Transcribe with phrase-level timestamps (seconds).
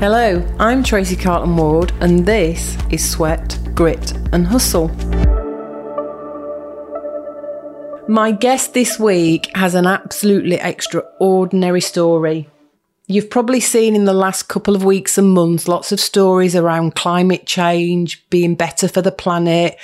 [0.00, 4.88] Hello, I'm Tracy Carlton Ward, and this is Sweat, Grit, and Hustle.
[8.08, 12.48] My guest this week has an absolutely extraordinary story.
[13.08, 16.94] You've probably seen in the last couple of weeks and months lots of stories around
[16.94, 19.76] climate change, being better for the planet.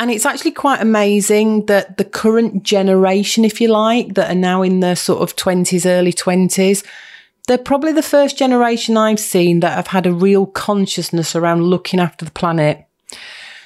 [0.00, 4.62] And it's actually quite amazing that the current generation, if you like, that are now
[4.62, 6.84] in their sort of 20s, early 20s,
[7.46, 12.00] they're probably the first generation I've seen that have had a real consciousness around looking
[12.00, 12.84] after the planet.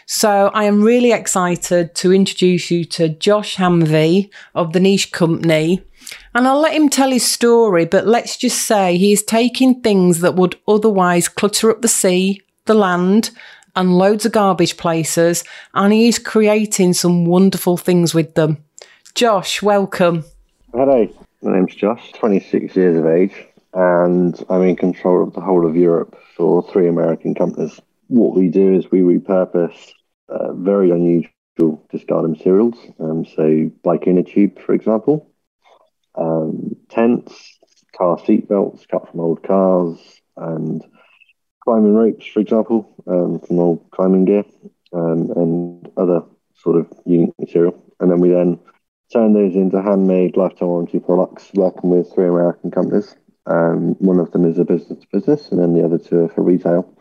[0.06, 5.82] So I am really excited to introduce you to Josh Hanvey of the Neesh Company.
[6.34, 10.20] And I'll let him tell his story, but let's just say he is taking things
[10.20, 13.30] that would otherwise clutter up the sea, the land,
[13.76, 18.58] and loads of garbage places, and he is creating some wonderful things with them.
[19.14, 20.24] Josh, welcome.
[20.72, 21.08] Hello,
[21.42, 23.32] my name's Josh, 26 years of age
[23.72, 27.80] and I'm in control of the whole of Europe for three American companies.
[28.08, 29.92] What we do is we repurpose
[30.28, 35.30] uh, very unusual discarded materials, um, so bike inner tube, for example,
[36.14, 37.58] um, tents,
[37.96, 39.98] car seat belts cut from old cars,
[40.36, 40.84] and
[41.62, 44.44] climbing ropes, for example, um, from old climbing gear,
[44.92, 46.22] um, and other
[46.54, 47.80] sort of unique material.
[48.00, 48.58] And then we then
[49.12, 53.14] turn those into handmade lifetime warranty products, working with three American companies.
[53.46, 56.28] Um, one of them is a business to business, and then the other two are
[56.28, 56.94] for retail.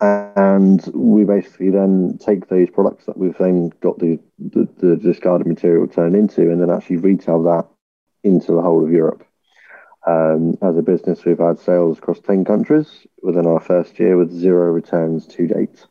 [0.00, 5.46] And we basically then take those products that we've then got the, the, the discarded
[5.46, 7.66] material turned into, and then actually retail that
[8.22, 9.26] into the whole of Europe.
[10.06, 14.30] Um, as a business, we've had sales across 10 countries within our first year with
[14.30, 15.84] zero returns to date.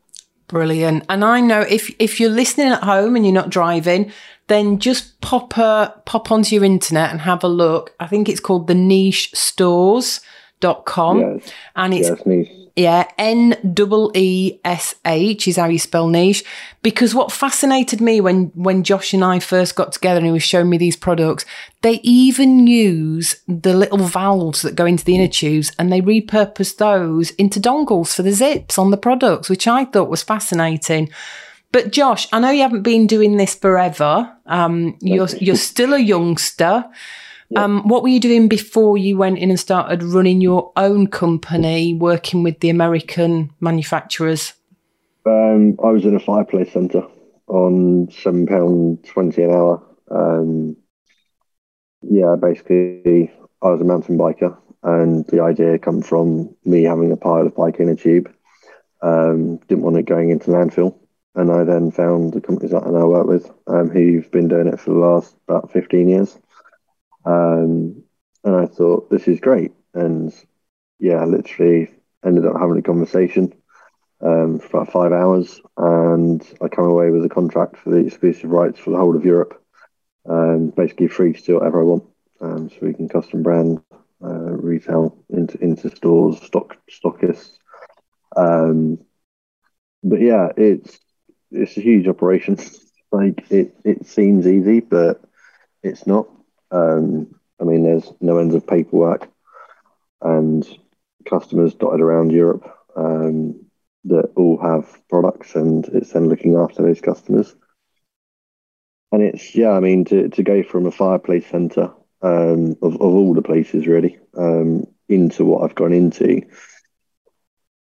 [0.47, 1.05] Brilliant.
[1.09, 4.11] And I know if if you're listening at home and you're not driving,
[4.47, 7.93] then just pop a, pop onto your internet and have a look.
[7.99, 11.51] I think it's called the Neesh stores.com Yes.
[11.75, 12.47] and it's Yes.
[12.75, 16.43] Yeah, N double E S H is how you spell niche.
[16.81, 20.43] Because what fascinated me when when Josh and I first got together and he was
[20.43, 21.45] showing me these products,
[21.81, 26.75] they even use the little valves that go into the inner tubes and they repurpose
[26.75, 31.09] those into dongles for the zips on the products, which I thought was fascinating.
[31.71, 34.33] But Josh, I know you haven't been doing this forever.
[34.45, 36.85] Um, you're you're still a youngster.
[37.55, 41.93] Um, what were you doing before you went in and started running your own company,
[41.93, 44.53] working with the American manufacturers?
[45.25, 47.07] Um, I was in a fireplace centre
[47.47, 49.83] on seven pound twenty an hour.
[50.11, 50.75] Um,
[52.01, 57.17] yeah, basically, I was a mountain biker, and the idea come from me having a
[57.17, 58.31] pile of bike inner tube.
[59.01, 60.97] Um, didn't want it going into landfill,
[61.35, 64.67] and I then found the companies that I now work with, um, who've been doing
[64.67, 66.37] it for the last about fifteen years.
[67.25, 68.03] Um,
[68.43, 70.33] and I thought this is great, and
[70.99, 71.89] yeah, I literally
[72.25, 73.53] ended up having a conversation
[74.21, 78.49] um, for about five hours, and I come away with a contract for the exclusive
[78.49, 79.61] rights for the whole of Europe.
[80.27, 82.03] Um, basically, free to do whatever I want,
[82.41, 83.81] um, so we can custom brand,
[84.23, 87.57] uh, retail into into stores, stock stockists.
[88.35, 88.99] Um,
[90.03, 90.99] but yeah, it's
[91.51, 92.57] it's a huge operation.
[93.11, 95.21] like it, it seems easy, but
[95.83, 96.27] it's not.
[96.71, 99.29] Um, I mean, there's no ends of paperwork,
[100.21, 100.67] and
[101.29, 103.65] customers dotted around Europe um,
[104.05, 107.55] that all have products, and it's then looking after those customers.
[109.11, 113.01] And it's yeah, I mean, to, to go from a fireplace centre um, of of
[113.01, 116.41] all the places really um, into what I've gone into,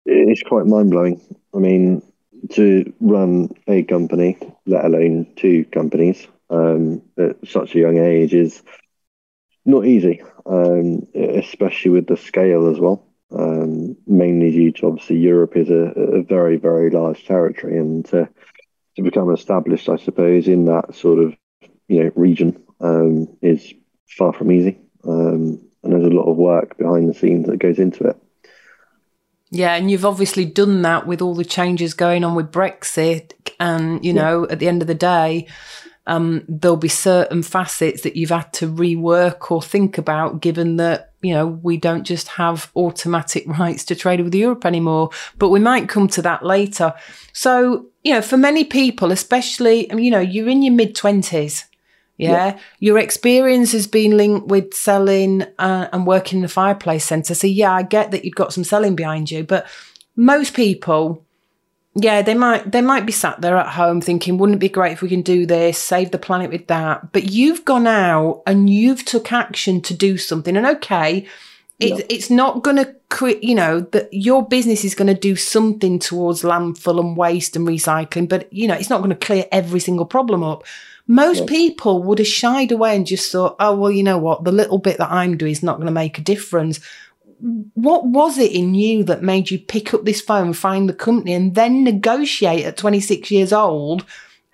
[0.06, 1.22] it's quite mind blowing.
[1.56, 2.02] I mean,
[2.52, 8.62] to run a company, let alone two companies, um, at such a young age is
[9.66, 13.08] not easy, um, especially with the scale as well.
[13.32, 18.30] Um, mainly due to obviously Europe is a, a very, very large territory, and to,
[18.96, 21.36] to become established, I suppose, in that sort of
[21.88, 23.74] you know region um, is
[24.08, 24.78] far from easy.
[25.04, 28.18] Um, and there's a lot of work behind the scenes that goes into it.
[29.50, 33.34] Yeah, and you've obviously done that with all the changes going on with Brexit.
[33.60, 35.48] And, you know, at the end of the day,
[36.06, 41.14] um, there'll be certain facets that you've had to rework or think about, given that,
[41.22, 45.12] you know, we don't just have automatic rights to trade with Europe anymore.
[45.38, 46.94] But we might come to that later.
[47.32, 50.96] So, you know, for many people, especially, I mean, you know, you're in your mid
[50.96, 51.66] 20s.
[52.18, 52.32] Yeah?
[52.32, 52.60] Yeah.
[52.80, 57.34] Your experience has been linked with selling uh, and working in the fireplace centre.
[57.34, 59.68] So, yeah, I get that you've got some selling behind you, but
[60.16, 61.23] most people,
[61.96, 64.94] yeah, they might they might be sat there at home thinking, wouldn't it be great
[64.94, 67.12] if we can do this, save the planet with that?
[67.12, 70.58] But you've gone out and you've took action to do something.
[70.58, 71.28] And okay,
[71.80, 72.06] It's, yeah.
[72.10, 76.00] it's not going to create, you know, that your business is going to do something
[76.00, 79.80] towards landfill and waste and recycling, but, you know, it's not going to clear every
[79.80, 80.64] single problem up.
[81.08, 84.46] Most people would have shied away and just thought, oh, well, you know what?
[84.46, 86.80] The little bit that I'm doing is not going to make a difference.
[87.74, 91.34] What was it in you that made you pick up this phone, find the company,
[91.34, 94.06] and then negotiate at 26 years old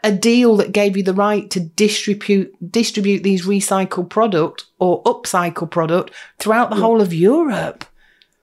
[0.03, 5.69] a deal that gave you the right to distribute distribute these recycled product or upcycle
[5.69, 6.81] product throughout the yeah.
[6.81, 7.85] whole of Europe?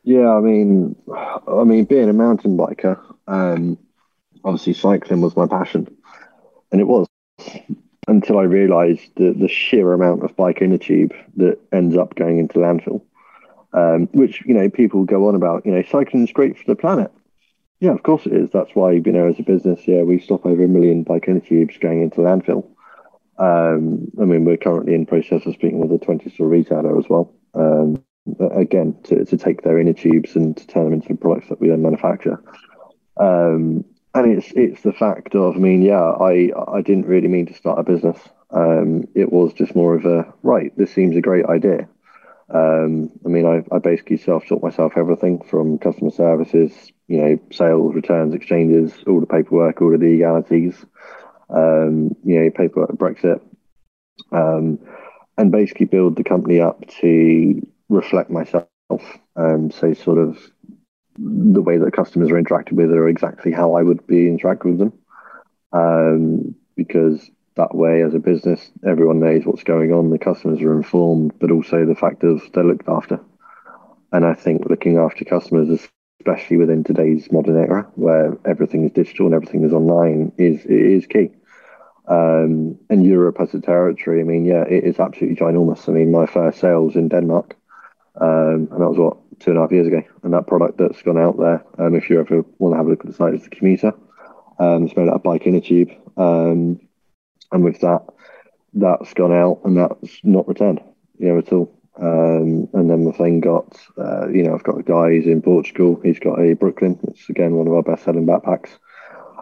[0.04, 3.76] Yeah, I mean, I mean, being a mountain biker, um,
[4.44, 5.88] obviously cycling was my passion,
[6.70, 7.08] and it was
[8.06, 12.38] until I realised the the sheer amount of bike inner tube that ends up going
[12.38, 13.02] into landfill.
[13.72, 15.66] Um, which you know people go on about.
[15.66, 17.10] You know, cycling is great for the planet.
[17.80, 18.50] Yeah, of course it is.
[18.52, 21.40] That's why you know, as a business, yeah, we stop over a million bike inner
[21.40, 22.66] tubes going into landfill.
[23.38, 27.04] Um, I mean, we're currently in process of speaking with a 20 store retailer as
[27.08, 27.34] well.
[27.54, 28.02] Um,
[28.40, 31.60] again, to, to take their inner tubes and to turn them into the products that
[31.60, 32.42] we then manufacture.
[33.18, 33.84] Um,
[34.14, 37.54] and it's it's the fact of, I mean, yeah, I I didn't really mean to
[37.54, 38.18] start a business.
[38.50, 40.76] Um, it was just more of a right.
[40.76, 41.88] This seems a great idea.
[42.48, 47.94] Um, I mean, I, I basically self-taught myself everything from customer services, you know, sales,
[47.94, 50.84] returns, exchanges, all the paperwork, all the legalities,
[51.50, 53.40] um, you know, paperwork, Brexit,
[54.32, 54.78] um,
[55.36, 58.70] and basically build the company up to reflect myself.
[59.34, 60.38] Um, so sort of
[61.18, 64.78] the way that customers are interacted with are exactly how I would be interacting with
[64.78, 64.92] them.
[65.72, 70.10] Um, because that way, as a business, everyone knows what's going on.
[70.10, 73.20] The customers are informed, but also the fact of they're looked after.
[74.12, 75.68] And I think looking after customers,
[76.20, 81.06] especially within today's modern era, where everything is digital and everything is online, is is
[81.06, 81.30] key.
[82.08, 85.88] Um, and Europe as a territory, I mean, yeah, it is absolutely ginormous.
[85.88, 87.56] I mean, my first sales in Denmark,
[88.20, 90.02] um, and that was what two and a half years ago.
[90.22, 92.90] And that product that's gone out there, um, if you ever want to have a
[92.90, 93.92] look at the site, is the commuter.
[94.58, 95.90] Um, it's made out of bike inner tube.
[96.16, 96.80] Um,
[97.52, 98.02] and with that,
[98.74, 100.80] that's gone out and that's not returned,
[101.18, 101.72] you know, at all.
[101.98, 105.40] Um, and then we've then got, uh, you know, I've got a guy who's in
[105.40, 105.98] Portugal.
[106.02, 106.98] He's got a Brooklyn.
[107.08, 108.70] It's again one of our best-selling backpacks.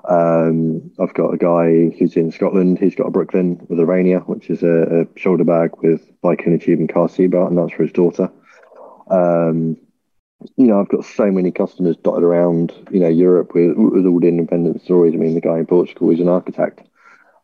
[0.08, 2.78] Um, I've got a guy who's in Scotland.
[2.78, 6.44] He's got a Brooklyn with a Rainier, which is a, a shoulder bag with bike
[6.46, 8.30] inner tube and car seat belt, and that's for his daughter.
[9.10, 9.76] Um,
[10.56, 14.20] you know, I've got so many customers dotted around, you know, Europe with, with all
[14.20, 15.14] the independent stories.
[15.14, 16.86] I mean, the guy in Portugal is an architect.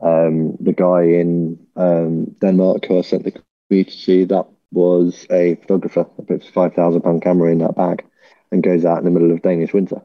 [0.00, 3.32] Um, the guy in um, Denmark who I sent the
[3.68, 7.58] Commuter to see, that was a photographer that puts a five thousand pound camera in
[7.58, 8.04] that bag
[8.50, 10.02] and goes out in the middle of Danish winter.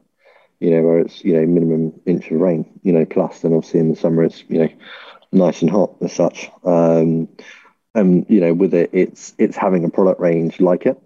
[0.60, 2.78] You know, where it's you know minimum inch of rain.
[2.82, 4.68] You know, plus then obviously in the summer it's you know
[5.32, 6.50] nice and hot as such.
[6.64, 7.28] Um,
[7.94, 11.00] and you know, with it, it's it's having a product range like it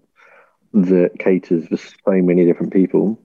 [0.73, 3.19] that caters for so many different people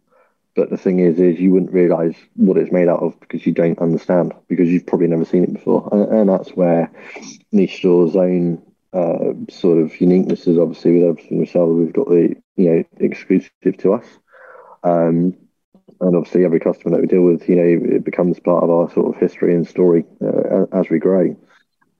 [0.56, 3.52] but the thing is, is you wouldn't realise what it's made out of because you
[3.52, 6.90] don't understand because you've probably never seen it before, and, and that's where
[7.52, 8.62] Neesh Store's own
[8.92, 11.66] uh, sort of uniqueness is obviously with everything we sell.
[11.66, 14.06] We've got the you know exclusive to us,
[14.82, 15.36] um,
[16.00, 18.90] and obviously every customer that we deal with, you know, it becomes part of our
[18.92, 21.36] sort of history and story uh, as we grow.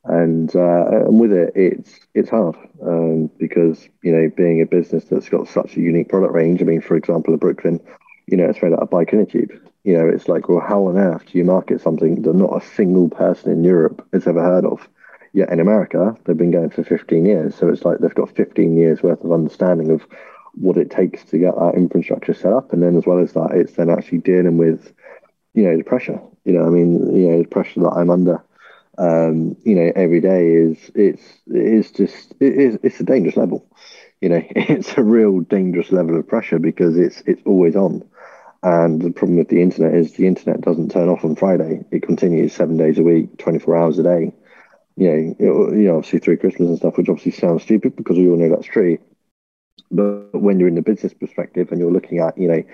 [0.05, 5.05] And uh, and with it, it's it's hard um, because you know being a business
[5.05, 6.63] that's got such a unique product range.
[6.63, 7.81] I mean, for example, a Brooklyn
[8.27, 9.53] you know, it's made out inner tube.
[9.85, 12.67] You know, it's like, well, how on earth do you market something that not a
[12.75, 14.89] single person in Europe has ever heard of?
[15.33, 17.55] Yet in America, they've been going for 15 years.
[17.55, 20.07] So it's like they've got 15 years worth of understanding of
[20.55, 22.73] what it takes to get that infrastructure set up.
[22.73, 24.93] And then as well as that, it's then actually dealing with,
[25.55, 26.21] you know, the pressure.
[26.45, 28.43] You know, I mean, you know, the pressure that I'm under,
[28.99, 33.69] um, you know, every day is, it's, it's just, it is, it's a dangerous level.
[34.21, 38.03] You know, it's a real dangerous level of pressure because it's, it's always on
[38.67, 41.85] and the problem with the internet is the internet doesn't turn off on Friday.
[41.93, 44.33] It continues seven days a week, 24 hours a day.
[44.97, 48.19] You know, it, you know, obviously through Christmas and stuff, which obviously sounds stupid because
[48.19, 48.99] we all know that's true.
[49.93, 52.65] But when you're in the business perspective and you're looking at, you know,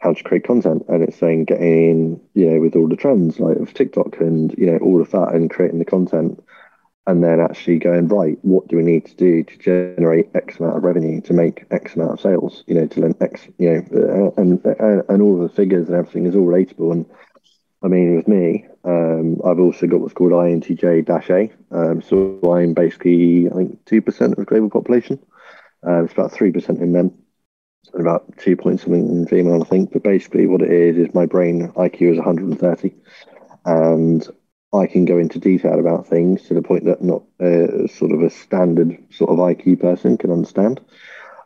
[0.00, 3.56] how to create content and it's saying getting you know, with all the trends like
[3.56, 6.44] of TikTok and, you know, all of that and creating the content
[7.08, 10.76] and then actually going right what do we need to do to generate x amount
[10.76, 12.62] of revenue to make x amount of sales?
[12.66, 15.88] You know to then x you know uh, and uh, and all of the figures
[15.88, 16.92] and everything is all relatable.
[16.92, 17.06] And
[17.82, 18.66] i mean with me.
[18.84, 24.36] Um, i've also got what's called intj-a um, so i'm basically i think 2% of
[24.36, 25.18] the global population.
[25.86, 27.16] Uh, it's about 3% in men
[27.94, 29.92] and about 2 point something in female i think.
[29.92, 32.94] But basically what it is is my brain iq is 130
[33.64, 34.28] and
[34.74, 38.22] I can go into detail about things to the point that not a, sort of
[38.22, 40.80] a standard sort of IQ person can understand.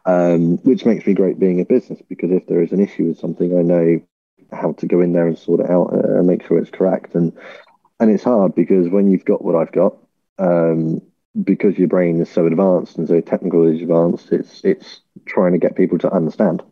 [0.05, 3.19] um, which makes me great being a business because if there is an issue with
[3.19, 4.01] something, I know
[4.53, 7.15] how to go in there and sort it out uh, and make sure it's correct.
[7.15, 7.33] And
[8.01, 9.97] and it's hard because when you've got what I've got,
[10.39, 11.01] um,
[11.43, 15.59] because your brain is so advanced and so technical is advanced, it's it's trying to
[15.59, 16.63] get people to understand.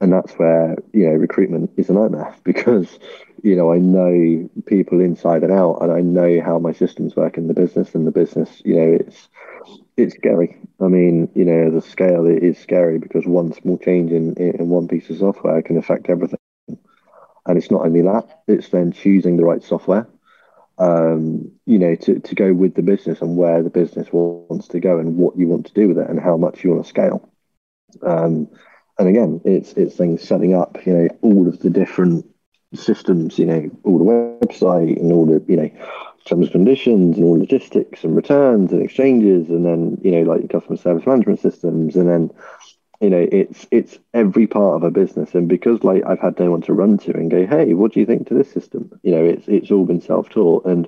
[0.00, 2.98] And that's where, you know, recruitment is a nightmare because,
[3.42, 7.36] you know, I know people inside and out and I know how my systems work
[7.36, 9.28] in the business and the business, you know, it's
[9.96, 10.56] it's scary.
[10.80, 14.88] I mean, you know, the scale is scary because one small change in, in one
[14.88, 16.38] piece of software can affect everything.
[16.68, 20.06] And it's not only that, it's then choosing the right software
[20.78, 24.80] um, you know, to, to go with the business and where the business wants to
[24.80, 26.88] go and what you want to do with it and how much you want to
[26.88, 27.28] scale.
[28.02, 28.48] Um,
[29.00, 32.26] and again, it's it's things setting up, you know, all of the different
[32.74, 34.04] systems, you know, all the
[34.46, 35.70] website and all the, you know,
[36.26, 40.50] terms and conditions and all logistics and returns and exchanges and then, you know, like
[40.50, 41.96] customer service management systems.
[41.96, 42.30] And then
[43.00, 45.34] you know it's it's every part of a business.
[45.34, 48.00] And because like i've had no one to run to and go hey what do
[48.00, 48.90] you think to this system?
[49.02, 50.66] You know it's it's all been self-taught.
[50.66, 50.86] And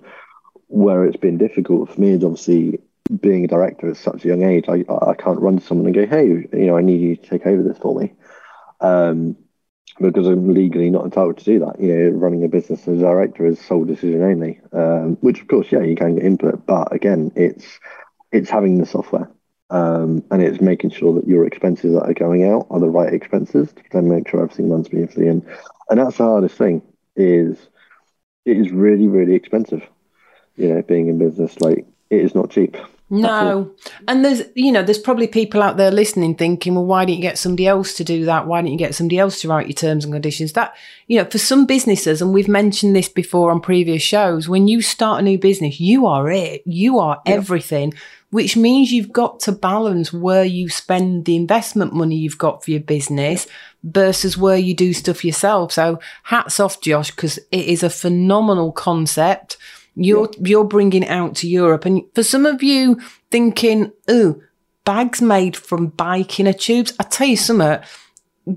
[0.69, 2.81] where it's been difficult for me is obviously
[3.21, 5.95] being a director at such a young age i i can't run to someone and
[5.95, 8.13] go hey you know i need you to take over this for me
[8.81, 9.37] um
[10.01, 11.81] because I'm legally not entitled to do that.
[11.81, 14.61] You know, running a business as a director is sole decision only.
[14.73, 17.79] Um, which, of course, yeah, you can get input, but again, it's
[18.33, 19.31] it's having the software
[19.71, 23.13] um, and it's making sure that your expenses that are going out are the right
[23.13, 25.29] expenses to then make sure everything runs smoothly.
[25.29, 25.45] And
[25.91, 26.83] and that's the hardest thing
[27.17, 27.59] is
[28.45, 29.83] it is really really expensive.
[30.57, 32.77] You know, being in business like it is not cheap.
[33.13, 33.75] No.
[34.09, 37.23] And there's, you know, there's probably people out there listening thinking, well, why didn't you
[37.23, 38.47] get somebody else to do that?
[38.47, 40.55] Why didn't you get somebody else to write your terms and conditions?
[40.55, 40.75] That,
[41.09, 44.81] you know, for some businesses, and we've mentioned this before on previous shows, when you
[44.81, 46.63] start a new business, you are it.
[46.65, 47.35] You are yeah.
[47.35, 47.93] everything,
[48.31, 52.71] which means you've got to balance where you spend the investment money you've got for
[52.71, 53.47] your business
[53.83, 55.73] versus where you do stuff yourself.
[55.73, 59.59] So hats off, Josh, because it is a phenomenal concept
[59.95, 60.49] you're yeah.
[60.49, 64.41] you're bringing out to Europe, and for some of you thinking, "Oh,
[64.85, 67.81] bags made from bike inner tubes," I tell you something.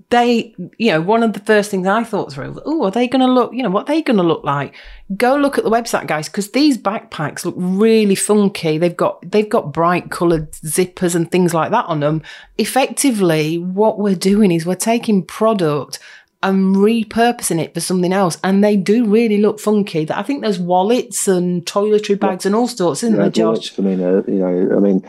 [0.09, 3.23] They, you know, one of the first things I thought through, oh, are they going
[3.23, 4.73] to look, you know, what are they going to look like?
[5.15, 8.79] Go look at the website, guys, because these backpacks look really funky.
[8.79, 12.23] They've got they've got bright coloured zippers and things like that on them.
[12.57, 15.99] Effectively, what we're doing is we're taking product
[16.45, 18.37] and repurposing it for something else.
[18.43, 20.05] And they do really look funky.
[20.05, 23.77] That I think there's wallets and toiletry bags and all sorts, isn't yeah, there, Josh?
[23.79, 25.07] I mean, uh, you know, I mean,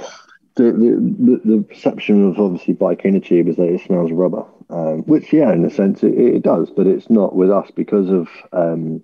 [0.55, 5.31] the, the, the perception of obviously bike tube is that it smells rubber, um, which,
[5.31, 9.03] yeah, in a sense it, it, does, but it's not with us because of um,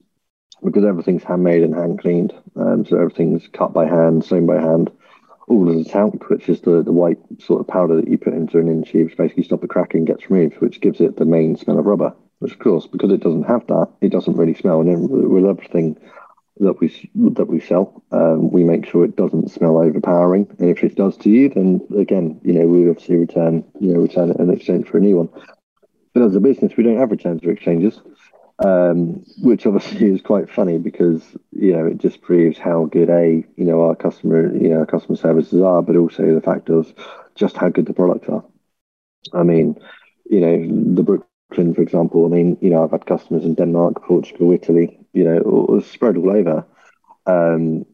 [0.65, 2.33] because everything's handmade and hand cleaned.
[2.57, 4.91] Um, so everything's cut by hand, sewn by hand
[5.49, 8.33] all of the talc, which is the, the white sort of powder that you put
[8.33, 11.25] into an inner tube to basically stop the cracking, gets removed, which gives it the
[11.25, 12.15] main smell of rubber.
[12.43, 14.81] Of course, because it doesn't have that, it doesn't really smell.
[14.81, 15.97] And with everything
[16.59, 20.49] that we that we sell, um, we make sure it doesn't smell overpowering.
[20.59, 24.01] And if it does to you, then again, you know, we obviously return, you know,
[24.01, 25.29] return it in exchange for a new one.
[26.15, 28.01] But as a business, we don't have returns or exchanges
[28.59, 31.23] um, which obviously is quite funny because
[31.53, 34.87] you know it just proves how good a you know our customer you know our
[34.87, 36.93] customer services are, but also the fact of
[37.35, 38.45] just how good the products are.
[39.33, 39.79] I mean,
[40.29, 41.23] you know, the
[41.55, 42.25] For example.
[42.27, 44.99] I mean, you know, I've had customers in Denmark, Portugal, Italy.
[45.13, 46.67] You know, all, spread all over.
[47.27, 47.87] Um,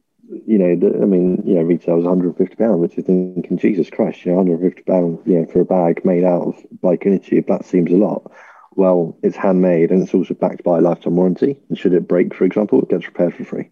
[0.47, 3.89] you know, the, I mean, you know, retail was 150 pound, which is thinking, Jesus
[3.89, 7.65] Christ, you know, 150 pound, you know, for a bag made out of tube, that
[7.65, 8.31] seems a lot
[8.79, 11.59] well, it's handmade and it's also backed by a lifetime warranty.
[11.69, 13.71] And should it break, for example, it gets repaired for free.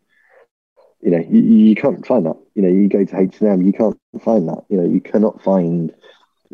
[1.01, 2.37] You know, you, you can't find that.
[2.57, 4.65] You know, you go to H&M, you can't find that.
[4.69, 5.95] You know, you cannot find,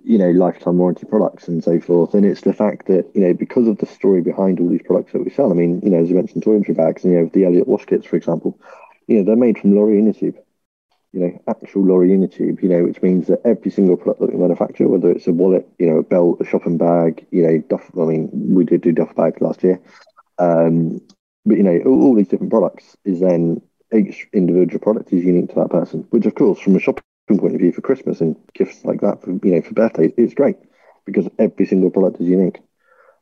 [0.04, 2.14] you know, lifetime warranty products and so forth.
[2.14, 5.12] And it's the fact that, you know, because of the story behind all these products
[5.12, 5.50] that we sell.
[5.50, 7.84] I mean, you know, as I mentioned, toiletry bags, and, you know, the Elliott wash
[7.86, 8.58] kits, for example,
[9.06, 10.38] you know, they're made from Lorry Innertube
[11.12, 14.32] you know, actual lorry inner tube, you know, which means that every single product that
[14.32, 17.58] we manufacture, whether it's a wallet, you know, a belt, a shopping bag, you know,
[17.68, 19.80] duff, I mean, we did do duff bags last year.
[20.38, 21.00] Um,
[21.44, 23.60] but, you know, all, all, these different products is then
[23.94, 27.54] each individual product is unique to that person, which, of course, from a shopping point
[27.54, 30.56] of view for Christmas and gifts like that, for, you know, for birthdays, it's great
[31.04, 32.58] because every single product is unique.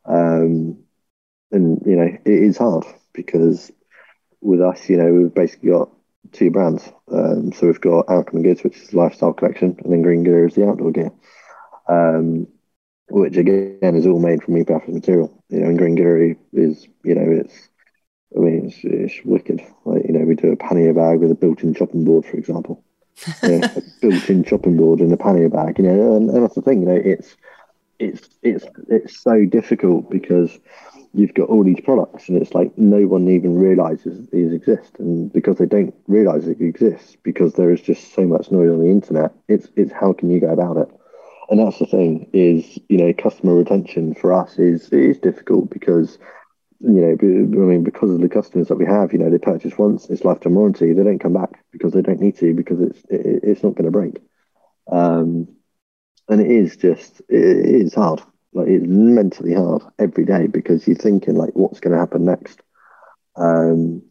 [0.05, 0.85] Um,
[1.53, 3.71] and, you know, it is hard because
[4.41, 5.91] with us, you know, we've basically got
[6.33, 6.83] two brands.
[7.11, 10.55] Um, so we've got Alchemy Goods, which is lifestyle collection, and then Green Gear is
[10.55, 11.11] the outdoor gear,
[11.89, 12.47] um,
[13.09, 15.43] which again is all made from repurposed material.
[15.49, 17.69] You know, and Green Gear is, you know, it's,
[18.37, 19.61] I mean, it's, it's wicked.
[19.85, 22.85] Like, you know, we do a pannier bag with a built-in chopping board, for example.
[23.43, 25.79] A built-in chopping board and a pannier bag.
[25.79, 26.81] You know, and, and that's the thing.
[26.81, 27.37] You know, it's
[27.99, 30.59] it's it's it's so difficult because
[31.13, 35.33] you've got all these products and it's like no one even realizes these exist and
[35.33, 38.91] because they don't realize it exists because there is just so much noise on the
[38.91, 40.89] internet it's it's how can you go about it
[41.49, 46.19] and that's the thing is you know customer retention for us is is difficult because
[46.81, 49.77] you know i mean because of the customers that we have you know they purchase
[49.79, 53.01] once it's lifetime warranty they don't come back because they don't need to because it's
[53.11, 54.19] it, it's not going to break.
[54.91, 55.49] Um
[56.29, 57.37] and it is just it
[57.87, 58.23] is hard.
[58.53, 62.63] Like it's mentally hard every day because you're thinking like what's going to happen next?
[63.37, 64.03] Um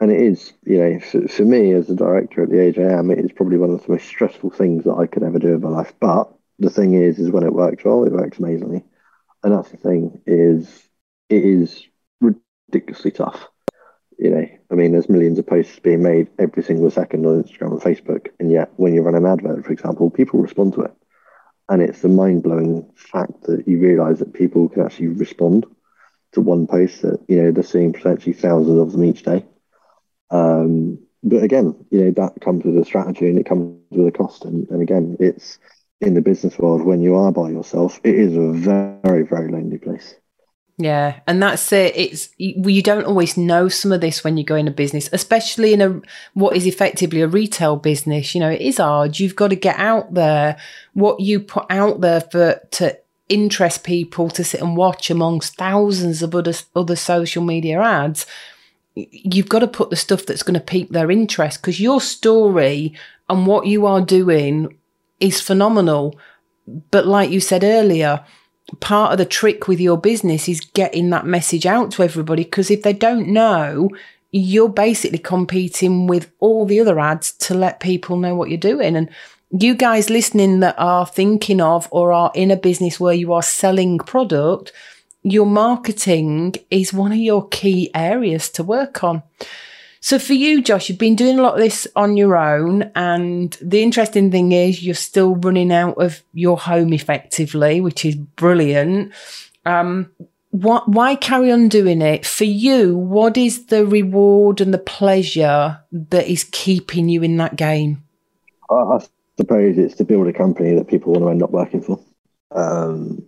[0.00, 2.82] and it is you know for, for me as a director at the age i
[2.82, 5.54] am it is probably one of the most stressful things that i could ever do
[5.54, 5.92] in my life.
[6.00, 8.84] But the thing is is when it works well it works amazingly.
[9.42, 10.89] And that's the thing is
[11.30, 11.86] it is
[12.20, 13.48] ridiculously tough
[14.18, 17.72] you know i mean there's millions of posts being made every single second on instagram
[17.72, 20.92] and facebook and yet when you run an advert for example people respond to it
[21.70, 25.64] and it's a mind blowing fact that you realize that people can actually respond
[26.32, 29.44] to one post that, you know, they're seeing potentially thousands of them each day.
[30.30, 34.12] Um, but again, you know, that comes with a strategy and it comes with a
[34.12, 34.44] cost.
[34.44, 35.58] And, and again, it's
[36.00, 39.78] in the business world when you are by yourself, it is a very, very lonely
[39.78, 40.14] place.
[40.82, 41.94] Yeah, and that's it.
[41.94, 45.74] It's you don't always know some of this when you go in a business, especially
[45.74, 46.00] in a
[46.32, 48.34] what is effectively a retail business.
[48.34, 49.18] You know, it is hard.
[49.18, 50.56] You've got to get out there.
[50.94, 56.22] What you put out there for to interest people to sit and watch amongst thousands
[56.22, 58.24] of other other social media ads.
[58.94, 62.94] You've got to put the stuff that's going to pique their interest because your story
[63.28, 64.78] and what you are doing
[65.20, 66.18] is phenomenal.
[66.90, 68.24] But like you said earlier,
[68.78, 72.70] part of the trick with your business is getting that message out to everybody because
[72.70, 73.90] if they don't know,
[74.30, 78.96] you're basically competing with all the other ads to let people know what you're doing.
[78.96, 79.10] And
[79.50, 83.42] you guys listening that are thinking of or are in a business where you are
[83.42, 84.72] selling product,
[85.22, 89.22] your marketing is one of your key areas to work on.
[90.00, 92.90] So for you, Josh, you've been doing a lot of this on your own.
[92.94, 98.14] And the interesting thing is you're still running out of your home effectively, which is
[98.14, 99.12] brilliant.
[99.66, 100.10] Um,
[100.52, 102.26] why carry on doing it?
[102.26, 107.56] For you, what is the reward and the pleasure that is keeping you in that
[107.56, 108.02] game?
[108.70, 112.00] I suppose it's to build a company that people want to end up working for.
[112.52, 113.22] Um,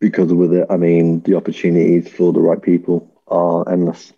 [0.00, 4.12] because with it, I mean, the opportunities for the right people are endless.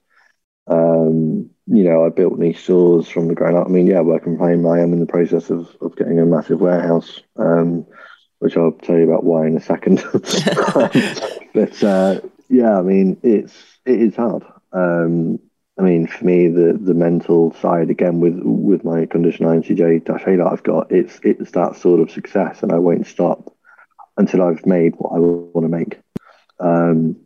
[0.66, 3.66] Um, you know, I built these stores from the ground up.
[3.66, 6.24] I mean, yeah, working from home, I am in the process of, of getting a
[6.24, 7.86] massive warehouse, um,
[8.38, 10.02] which I'll tell you about why in a second.
[11.54, 13.54] but uh, yeah, I mean, it's
[13.84, 14.44] it is hard.
[14.72, 15.40] Um,
[15.78, 20.22] I mean, for me, the the mental side again with with my condition INTJ dash
[20.26, 23.54] A that I've got, it's it's that sort of success, and I won't stop
[24.16, 26.00] until I've made what I want to make.
[26.60, 27.16] Um,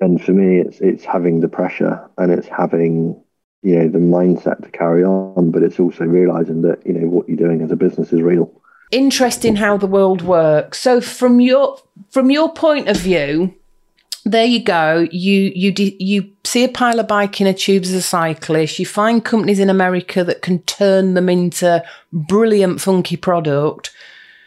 [0.00, 3.22] and for me, it's it's having the pressure and it's having
[3.62, 7.28] you know the mindset to carry on but it's also realizing that you know what
[7.28, 8.50] you're doing as a business is real.
[8.90, 10.78] Interesting how the world works.
[10.78, 11.78] So from your
[12.10, 13.54] from your point of view
[14.24, 15.08] there you go.
[15.10, 18.78] You you you see a pile of bike inner tubes as a cyclist.
[18.78, 23.90] You find companies in america that can turn them into brilliant funky product.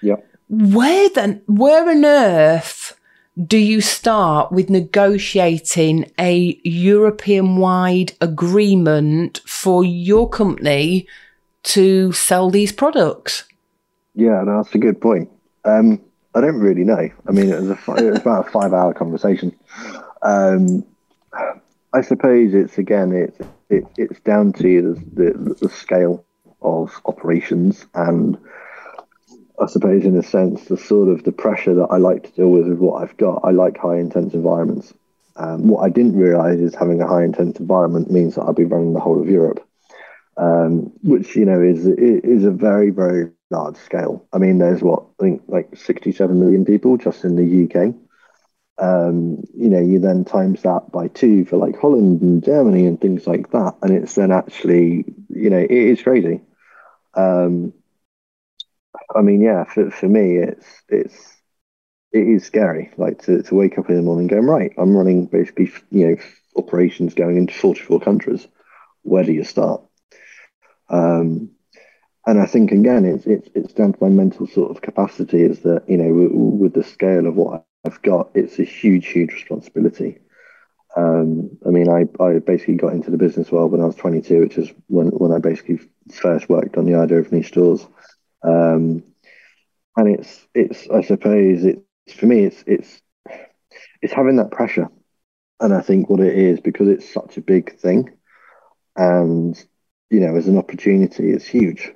[0.02, 0.18] Yeah
[0.50, 3.00] where then where on earth
[3.44, 11.08] do you start with negotiating a European wide agreement for your company
[11.64, 13.44] to sell these products?
[14.14, 15.30] Yeah, no, that's a good point.
[15.66, 16.02] Um,
[16.34, 17.10] I don't really know.
[17.28, 19.54] I mean, it was, a, it was about a five hour conversation.
[20.22, 20.86] Um,
[21.94, 26.26] I suppose it's again, it's it, it's down to the, the, the scale
[26.62, 28.38] of operations and
[29.60, 32.50] I suppose, in a sense, the sort of the pressure that I like to deal
[32.50, 33.42] with with what I've got.
[33.44, 34.94] I like high intense environments.
[35.38, 38.66] Um, what I didn't realize is having a high intense environment means that I'll be
[38.66, 39.66] running the whole of Europe,
[40.38, 44.26] um, which you know is is a very very large scale.
[44.34, 47.96] I mean, there's what I think like 67 million people just in the UK.
[48.78, 53.00] Um, you know, you then times that by two for like Holland and Germany and
[53.00, 56.42] things like that, and it's then actually you know it is crazy.
[57.14, 57.74] Um,
[59.16, 61.36] I mean, yeah, for, for me, it's it's
[62.12, 62.92] it is scary.
[62.98, 66.16] Like to, to wake up in the morning going, right, I'm running basically, you know,
[66.56, 68.48] operations going into 44 countries.
[69.04, 69.82] Where do you start?
[70.90, 71.52] Um,
[72.26, 75.44] and I think again, it's it's it's down to my mental sort of capacity.
[75.44, 79.08] Is that you know, with, with the scale of what I've got, it's a huge,
[79.08, 80.20] huge responsibility.
[80.96, 84.40] Um, I mean, I, I basically got into the business world when I was 22,
[84.40, 85.82] which is when, when I basically
[86.12, 87.86] first worked on the idea of new stores.
[88.46, 89.04] Um,
[89.98, 93.02] and it's it's I suppose it's for me it's it's
[94.02, 94.88] it's having that pressure,
[95.60, 98.10] and I think what it is because it's such a big thing,
[98.96, 99.56] and
[100.10, 101.92] you know as an opportunity it's huge,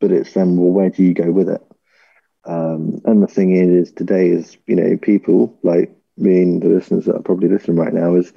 [0.00, 1.62] but it's then well where do you go with it?
[2.44, 6.68] Um, and the thing is, is today is you know people like me and the
[6.68, 8.32] listeners that are probably listening right now is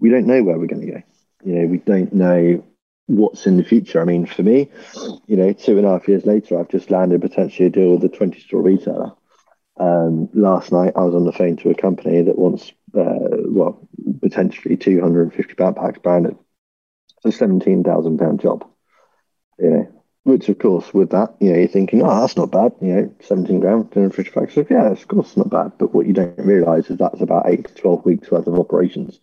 [0.00, 1.02] we don't know where we're going to go.
[1.44, 2.64] You know we don't know
[3.08, 4.00] what's in the future.
[4.00, 4.70] I mean, for me,
[5.26, 8.04] you know, two and a half years later, I've just landed potentially a deal with
[8.04, 9.12] a 20 store retailer.
[9.80, 13.88] Um, last night, I was on the phone to a company that wants, uh, well,
[14.20, 16.36] potentially 250 backpacks branded.
[17.24, 18.68] It's a £17,000 job,
[19.58, 22.72] you know, which of course, with that, you know, you're thinking, oh, that's not bad,
[22.82, 24.54] you know, 17 grand, 250 packs.
[24.54, 25.72] So, yeah, of course, not bad.
[25.78, 29.20] But what you don't realize is that's about eight to 12 weeks worth of operations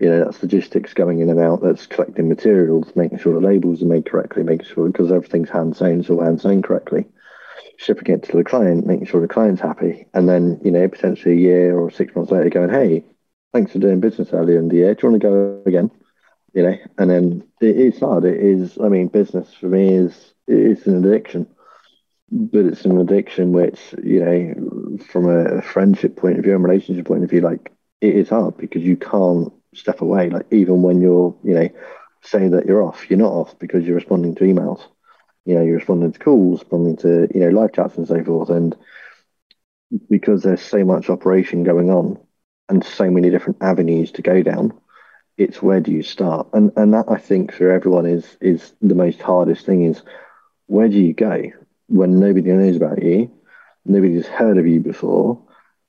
[0.00, 3.82] you know, that's logistics going in and out, that's collecting materials, making sure the labels
[3.82, 7.04] are made correctly, making sure because everything's hand sewn, so hand sewn correctly,
[7.76, 11.34] shipping it to the client, making sure the client's happy, and then, you know, potentially
[11.34, 13.04] a year or six months later going, hey,
[13.52, 14.94] thanks for doing business earlier in the year.
[14.94, 15.90] Do you want to go again?
[16.54, 18.24] You know, and then it is hard.
[18.24, 21.46] It is, I mean, business for me is it's an addiction,
[22.30, 27.06] but it's an addiction which, you know, from a friendship point of view and relationship
[27.06, 30.30] point of view, like it is hard because you can't step away.
[30.30, 31.68] Like even when you're, you know,
[32.22, 34.80] say that you're off, you're not off because you're responding to emails.
[35.44, 38.50] You know, you're responding to calls, responding to you know live chats and so forth.
[38.50, 38.76] And
[40.08, 42.18] because there's so much operation going on
[42.68, 44.72] and so many different avenues to go down,
[45.38, 46.48] it's where do you start?
[46.52, 50.02] And and that I think for everyone is is the most hardest thing is
[50.66, 51.42] where do you go
[51.88, 53.30] when nobody knows about you,
[53.84, 55.40] nobody's heard of you before,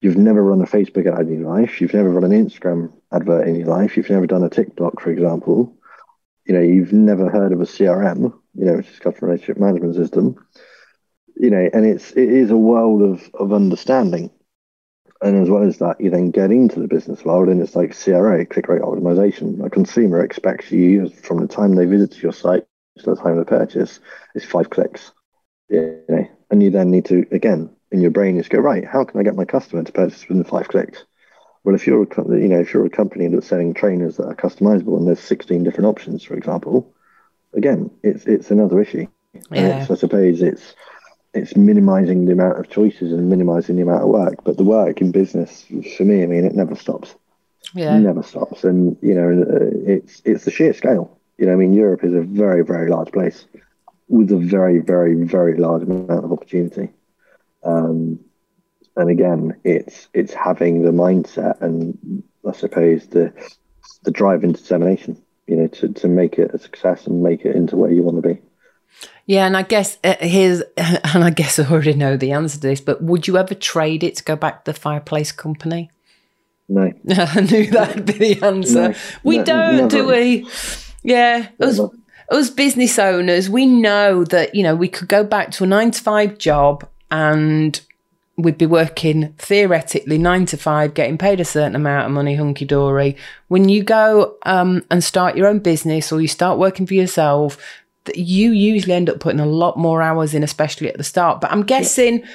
[0.01, 3.47] you've never run a Facebook ad in your life, you've never run an Instagram advert
[3.47, 5.75] in your life, you've never done a TikTok, for example,
[6.45, 9.95] you know, you've never heard of a CRM, you know, which is customer relationship management
[9.95, 10.35] system,
[11.35, 14.31] you know, and it's it is a world of of understanding.
[15.23, 17.95] And as well as that, you then get into the business world, and it's like
[17.95, 19.63] CRO, click rate optimization.
[19.63, 22.65] A consumer expects you from the time they visit your site
[22.97, 23.99] to the time of purchase
[24.33, 25.11] is five clicks.
[25.69, 28.85] You know, and you then need to again in your brain is go right.
[28.85, 31.03] How can I get my customer to purchase within five clicks?
[31.63, 34.35] Well, if you're a, you know if you're a company that's selling trainers that are
[34.35, 36.91] customizable and there's 16 different options, for example,
[37.53, 39.07] again, it's it's another issue.
[39.51, 39.85] Yeah.
[39.89, 40.73] I suppose it's
[41.33, 44.43] it's minimizing the amount of choices and minimizing the amount of work.
[44.43, 45.65] But the work in business,
[45.97, 47.15] for me, I mean, it never stops.
[47.73, 47.95] Yeah.
[47.95, 51.17] It never stops, and you know, uh, it's it's the sheer scale.
[51.37, 53.45] You know, I mean, Europe is a very very large place
[54.07, 56.89] with a very very very large amount of opportunity.
[57.63, 58.19] Um,
[58.95, 63.33] and again, it's it's having the mindset and I suppose the
[64.03, 67.55] the drive and determination, you know, to, to make it a success and make it
[67.55, 68.41] into where you want to be.
[69.25, 72.67] Yeah, and I guess uh, here's, and I guess I already know the answer to
[72.67, 75.89] this, but would you ever trade it to go back to the fireplace company?
[76.67, 76.91] No.
[77.09, 78.89] I knew that'd be the answer.
[78.89, 79.89] No, we no, don't, never.
[79.89, 80.47] do we?
[81.03, 81.49] Yeah.
[81.59, 81.79] Us,
[82.29, 85.91] us business owners, we know that, you know, we could go back to a nine
[85.91, 87.79] to five job and
[88.37, 92.65] we'd be working theoretically nine to five, getting paid a certain amount of money, hunky
[92.65, 93.15] dory.
[93.49, 97.57] When you go um, and start your own business or you start working for yourself,
[98.15, 101.41] you usually end up putting a lot more hours in, especially at the start.
[101.41, 102.21] But I'm guessing.
[102.21, 102.27] Yeah.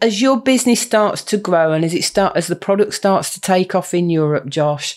[0.00, 3.40] As your business starts to grow and as it start as the product starts to
[3.40, 4.96] take off in Europe, Josh,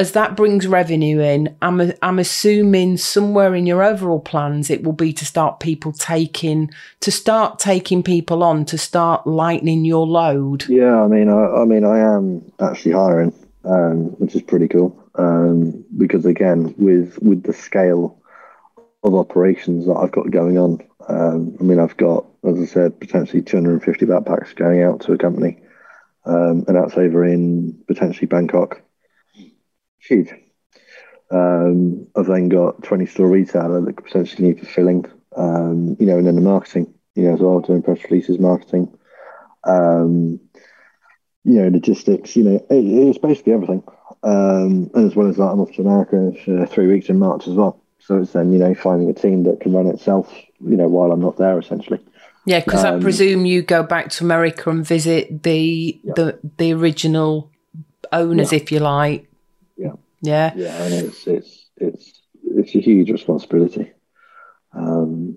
[0.00, 4.94] as that brings revenue in, I'm I'm assuming somewhere in your overall plans it will
[4.94, 10.66] be to start people taking to start taking people on to start lightening your load.
[10.70, 13.34] Yeah, I mean, I, I mean, I am actually hiring,
[13.66, 18.18] um, which is pretty cool um, because again, with with the scale
[19.04, 23.00] of operations that I've got going on, um, I mean, I've got, as I said,
[23.00, 25.58] potentially 250 backpacks going out to a company,
[26.24, 28.80] um, and that's over in potentially Bangkok
[30.00, 30.32] huge.
[31.30, 36.18] Um, I've then got 20 store retailer that could potentially need fulfilling, um, you know,
[36.18, 38.92] and then the marketing, you know, as well, doing press releases, marketing,
[39.64, 40.40] um,
[41.44, 43.82] you know, logistics, you know, it, it's basically everything.
[44.22, 47.46] Um, and as well as that, I'm off to America for three weeks in March
[47.46, 47.80] as well.
[48.00, 51.12] So it's then, you know, finding a team that can run itself, you know, while
[51.12, 52.00] I'm not there essentially.
[52.44, 56.12] Yeah, because um, I presume you go back to America and visit the yeah.
[56.16, 57.50] the the original
[58.12, 58.56] owners, yeah.
[58.56, 59.29] if you like,
[59.80, 59.94] yeah.
[60.22, 60.82] Yeah, Yeah.
[60.84, 62.06] and it's it's it's
[62.44, 63.92] it's a huge responsibility.
[64.72, 65.36] Um,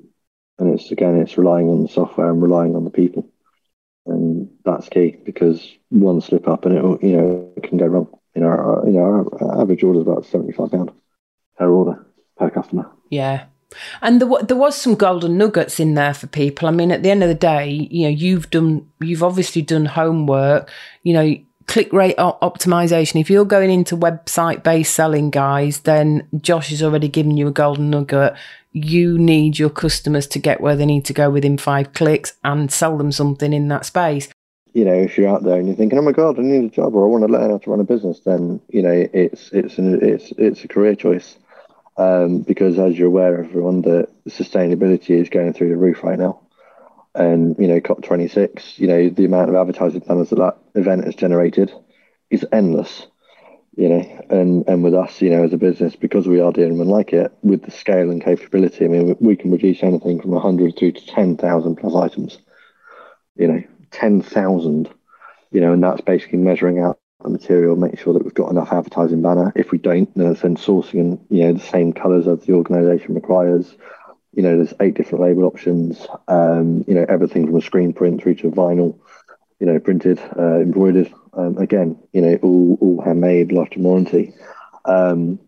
[0.60, 3.30] and it's again, it's relying on the software and relying on the people,
[4.06, 8.08] and that's key because one slip up and it you know it can go wrong.
[8.36, 10.92] You know, our, you know, our average order is about seventy five pound
[11.58, 12.06] per order
[12.38, 12.90] per customer.
[13.10, 13.46] Yeah,
[14.02, 16.68] And there, there was some golden nuggets in there for people.
[16.68, 19.86] I mean, at the end of the day, you know, you've done, you've obviously done
[19.86, 20.70] homework.
[21.04, 21.36] You know,
[21.68, 23.20] click rate optimization.
[23.20, 27.52] If you're going into website based selling, guys, then Josh has already given you a
[27.52, 28.34] golden nugget.
[28.72, 32.72] You need your customers to get where they need to go within five clicks and
[32.72, 34.30] sell them something in that space.
[34.74, 36.70] You know, if you're out there and you're thinking, "Oh my God, I need a
[36.70, 39.52] job," or "I want to learn how to run a business," then you know it's
[39.52, 41.38] it's an, it's it's a career choice
[41.98, 46.40] um, because, as you're aware, everyone, that sustainability is going through the roof right now
[47.16, 51.16] and you know COP26, you know the amount of advertising planners that that event has
[51.16, 51.72] generated
[52.30, 53.08] is endless.
[53.76, 56.78] You know, and and with us, you know, as a business, because we are doing
[56.78, 60.32] one like it with the scale and capability, I mean, we can produce anything from
[60.32, 62.38] 100 through to 10,000 plus items.
[63.36, 64.90] You know, 10,000.
[65.52, 68.72] You know, and that's basically measuring out the material, making sure that we've got enough
[68.72, 69.52] advertising banner.
[69.56, 73.76] If we don't, then sourcing you know the same colours as the organisation requires
[74.34, 76.06] you know, there's eight different label options.
[76.28, 79.00] Um, you know, everything from a screen print through to vinyl,
[79.60, 81.14] you know, printed, uh, embroidered.
[81.34, 84.34] Um, again, you know, all all handmade, lifetime warranty.
[84.86, 85.40] Um,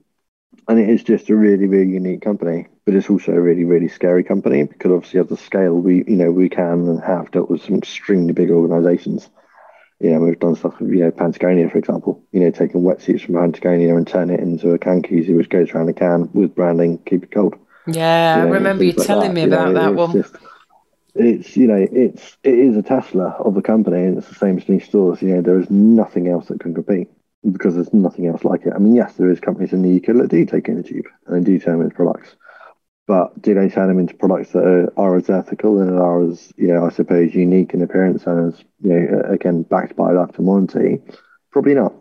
[0.68, 3.88] and it is just a really, really unique company, but it's also a really, really
[3.88, 7.50] scary company because obviously at the scale we, you know, we can and have dealt
[7.50, 9.30] with some extremely big organisations.
[10.00, 13.26] You know, we've done stuff with, you know, Patagonia, for example, you know, taking wetsuits
[13.26, 16.56] from Patagonia and turn it into a can koozie, which goes around the can with
[16.56, 17.56] branding, keep it cold.
[17.88, 19.34] Yeah, you know, I remember you telling that.
[19.34, 20.12] me about you know, that one.
[20.14, 20.36] Just,
[21.16, 24.58] it's you know it's it is a Tesla of a company, and it's the same
[24.58, 25.22] as these stores.
[25.22, 27.10] You know, there is nothing else that can compete
[27.52, 28.74] because there's nothing else like it.
[28.76, 31.06] I mean, yes, there is companies in the UK that do take in the tube
[31.28, 32.36] and do turn them into products,
[33.08, 36.52] but do they turn them into products that are, are as ethical and are as
[36.58, 40.48] you know, I suppose, unique in appearance and as you know, again backed by lifetime
[40.48, 41.02] warranty?
[41.52, 41.94] Probably not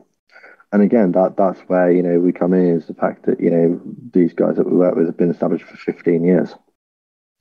[0.74, 3.48] and again, that that's where you know we come in is the fact that you
[3.48, 3.80] know
[4.12, 6.52] these guys that we work with have been established for 15 years.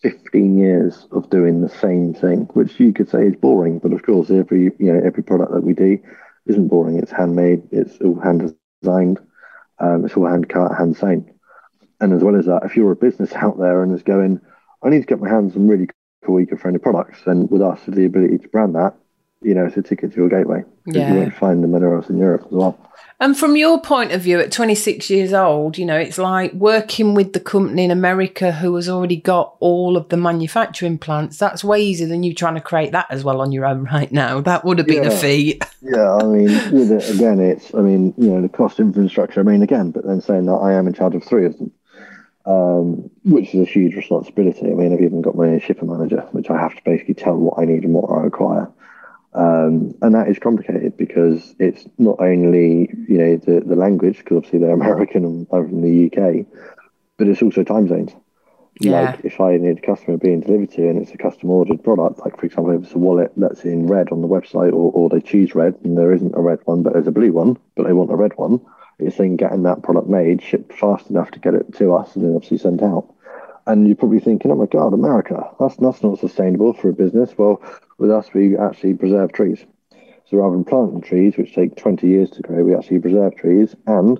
[0.03, 4.03] 15 years of doing the same thing, which you could say is boring, but of
[4.03, 5.97] course, every you know every product that we do
[6.45, 6.99] isn't boring.
[6.99, 9.19] It's handmade, it's all hand designed,
[9.79, 11.33] um, it's all hand cut, hand sewn.
[11.99, 14.41] And as well as that, if you're a business out there and is going,
[14.83, 15.87] I need to get my hands on really
[16.23, 18.93] cool eco-friendly products, then with us, the ability to brand that,
[19.43, 20.63] you know, it's a ticket to your gateway.
[20.85, 21.13] Yeah.
[21.13, 22.77] You won't find them anywhere else in Europe as well.
[23.19, 27.13] And from your point of view, at 26 years old, you know, it's like working
[27.13, 31.37] with the company in America who has already got all of the manufacturing plants.
[31.37, 34.11] That's way easier than you trying to create that as well on your own right
[34.11, 34.41] now.
[34.41, 35.11] That would have been yeah.
[35.11, 35.63] a feat.
[35.81, 39.43] yeah, I mean, with it, again, it's, I mean, you know, the cost infrastructure, I
[39.43, 41.71] mean, again, but then saying that I am in charge of three of them,
[42.45, 44.69] um, which is a huge responsibility.
[44.69, 47.57] I mean, I've even got my shipper manager, which I have to basically tell what
[47.57, 48.69] I need and what I require.
[49.35, 54.37] Um, and that is complicated because it's not only you know the, the language because
[54.37, 56.45] obviously they're American and I'm from the UK,
[57.17, 58.11] but it's also time zones.
[58.79, 59.01] Yeah.
[59.01, 62.19] Like if I need a customer being delivered to and it's a custom ordered product,
[62.19, 65.09] like for example, if it's a wallet that's in red on the website or, or
[65.09, 67.85] they choose red and there isn't a red one but there's a blue one, but
[67.85, 68.59] they want a red one,
[68.99, 72.25] it's then getting that product made, shipped fast enough to get it to us and
[72.25, 73.13] then obviously sent out.
[73.65, 77.37] And you're probably thinking, oh my God, America, that's, that's not sustainable for a business.
[77.37, 77.61] Well,
[78.03, 79.65] with us, we actually preserve trees.
[80.25, 83.75] So rather than planting trees, which take 20 years to grow, we actually preserve trees.
[83.87, 84.19] And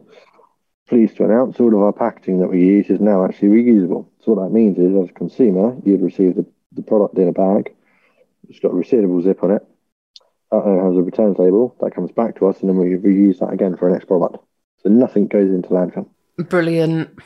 [0.88, 4.08] pleased to announce, all of our packaging that we use is now actually reusable.
[4.22, 7.34] So what that means is, as a consumer, you'd receive the, the product in a
[7.34, 7.76] bag.
[8.50, 9.67] It's got a resealable zip on it.
[10.52, 13.52] That has a returns label that comes back to us, and then we reuse that
[13.52, 14.38] again for our next product.
[14.82, 16.08] So nothing goes into landfill.
[16.38, 17.19] Brilliant.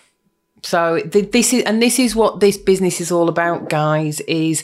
[0.64, 4.22] So this is, and this is what this business is all about, guys.
[4.22, 4.64] Is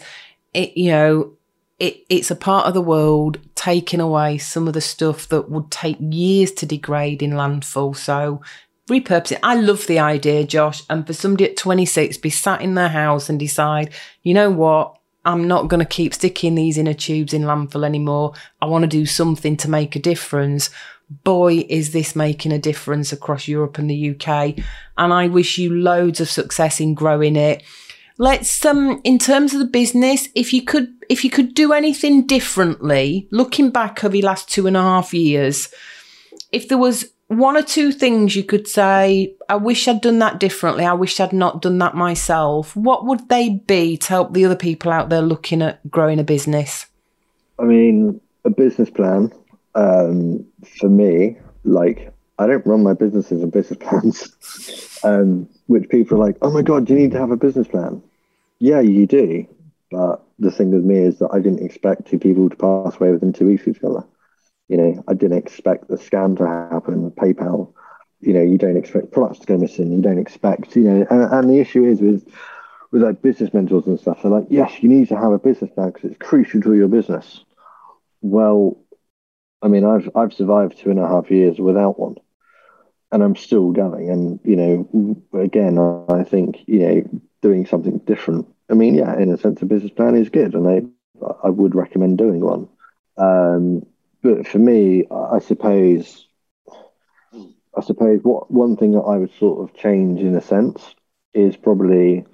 [0.54, 1.34] it, you know,
[1.80, 5.72] it, it's a part of the world taking away some of the stuff that would
[5.72, 7.96] take years to degrade in landfill.
[7.96, 8.42] So
[8.90, 9.40] repurpose it.
[9.44, 10.84] I love the idea, Josh.
[10.90, 14.98] And for somebody at 26 be sat in their house and decide, you know what?
[15.26, 18.34] I'm not going to keep sticking these inner tubes in landfill anymore.
[18.62, 20.70] I want to do something to make a difference.
[21.10, 24.58] Boy, is this making a difference across Europe and the UK.
[24.98, 27.64] And I wish you loads of success in growing it
[28.18, 32.26] let's um in terms of the business if you could if you could do anything
[32.26, 35.74] differently looking back over the last two and a half years
[36.52, 40.40] if there was one or two things you could say i wish i'd done that
[40.40, 44.44] differently i wish i'd not done that myself what would they be to help the
[44.44, 46.88] other people out there looking at growing a business
[47.60, 49.32] i mean a business plan
[49.76, 50.46] um,
[50.80, 56.26] for me like i don't run my businesses on business plans um, which people are
[56.26, 58.02] like, oh my God, do you need to have a business plan.
[58.60, 59.46] Yeah, you do.
[59.94, 63.12] But the thing with me is that I didn't expect two people to pass away
[63.12, 64.04] within two weeks of each other.
[64.68, 67.74] You know, I didn't expect the scam to happen PayPal.
[68.20, 69.92] You know, you don't expect products to go missing.
[69.92, 72.26] You don't expect, you know, and, and the issue is with
[72.94, 75.72] with like business mentors and stuff, they're like, yes, you need to have a business
[75.72, 77.44] plan because it's crucial to your business.
[78.22, 78.78] Well,
[79.64, 82.16] I mean, I've I've survived two and a half years without one,
[83.12, 84.10] and I'm still going.
[84.12, 88.53] And you know, again, I think you know, doing something different.
[88.74, 90.82] I mean, yeah, in a sense, a business plan is good, and I
[91.44, 92.70] I would recommend doing one.
[93.18, 93.86] Um,
[94.24, 96.28] but for me, I suppose,
[97.78, 100.82] I suppose what one thing that I would sort of change in a sense
[101.36, 102.26] is probably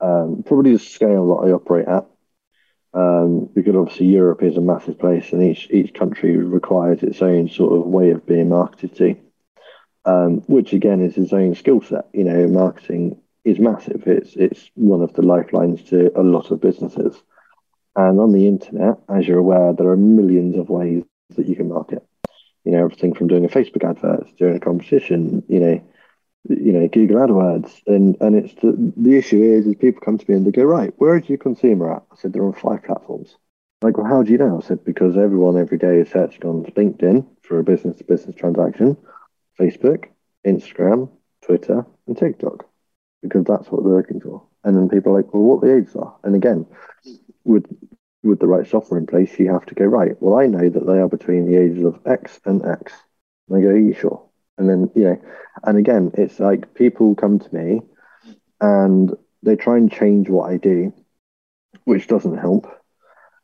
[0.00, 2.06] um, probably the scale that I operate at.
[2.92, 7.48] Um, because obviously Europe is a massive place, and each each country requires its own
[7.48, 9.16] sort of way of being marketed to,
[10.04, 12.08] um, which again is its own skill set.
[12.12, 14.04] You know, marketing is massive.
[14.06, 17.22] It's it's one of the lifelines to a lot of businesses.
[17.96, 21.04] And on the internet, as you're aware, there are millions of ways
[21.36, 22.04] that you can market.
[22.64, 25.84] You know, everything from doing a Facebook advert, doing a competition, you know,
[26.48, 27.70] you know, Google AdWords.
[27.86, 30.64] And and it's the, the issue is is people come to me and they go,
[30.64, 32.02] right, where is your consumer at?
[32.10, 33.36] I said, they're on five platforms.
[33.82, 34.60] Like, well, how do you know?
[34.62, 38.34] I said, because everyone every day is searching on LinkedIn for a business to business
[38.34, 38.96] transaction,
[39.60, 40.06] Facebook,
[40.46, 41.10] Instagram,
[41.42, 42.66] Twitter, and TikTok,
[43.24, 44.42] because that's what they're looking for.
[44.62, 46.14] And then people are like, well, what the ages are.
[46.22, 46.66] And again,
[47.44, 47.64] with
[48.22, 50.20] with the right software in place, you have to go right.
[50.20, 52.92] Well, I know that they are between the ages of X and X.
[53.48, 54.22] And I go, are you sure?
[54.56, 55.22] And then you know,
[55.64, 57.80] and again, it's like people come to me
[58.60, 60.92] and they try and change what I do,
[61.84, 62.66] which doesn't help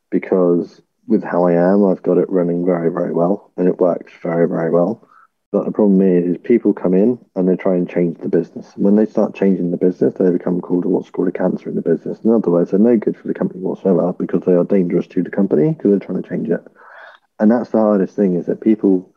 [0.09, 4.13] because with how I am, I've got it running very, very well and it works
[4.21, 5.07] very, very well.
[5.51, 8.71] But the problem is, is people come in and they try and change the business.
[8.77, 11.81] When they start changing the business, they become called what's called a cancer in the
[11.81, 12.21] business.
[12.21, 15.21] In other words, they're no good for the company whatsoever because they are dangerous to
[15.21, 16.65] the company because they're trying to change it.
[17.37, 19.13] And that's the hardest thing is that people,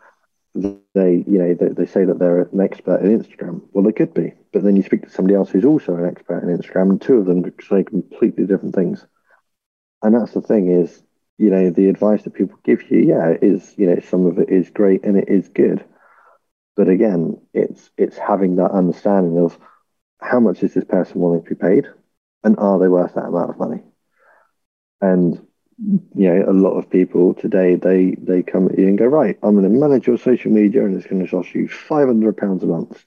[0.54, 3.62] they, you know, they, they say that they're an expert in Instagram.
[3.72, 6.42] Well, they could be, but then you speak to somebody else who's also an expert
[6.42, 9.06] in Instagram, and two of them say completely different things.
[10.02, 11.00] And that's the thing is,
[11.38, 14.48] you know, the advice that people give you, yeah, is, you know, some of it
[14.48, 15.84] is great and it is good
[16.76, 19.58] but again, it's it's having that understanding of
[20.20, 21.86] how much is this person willing to be paid,
[22.42, 23.82] and are they worth that amount of money?
[25.00, 25.46] And
[25.78, 29.38] you know, a lot of people today they they come at you and go, right,
[29.42, 32.36] I'm going to manage your social media, and it's going to cost you five hundred
[32.36, 33.04] pounds a month.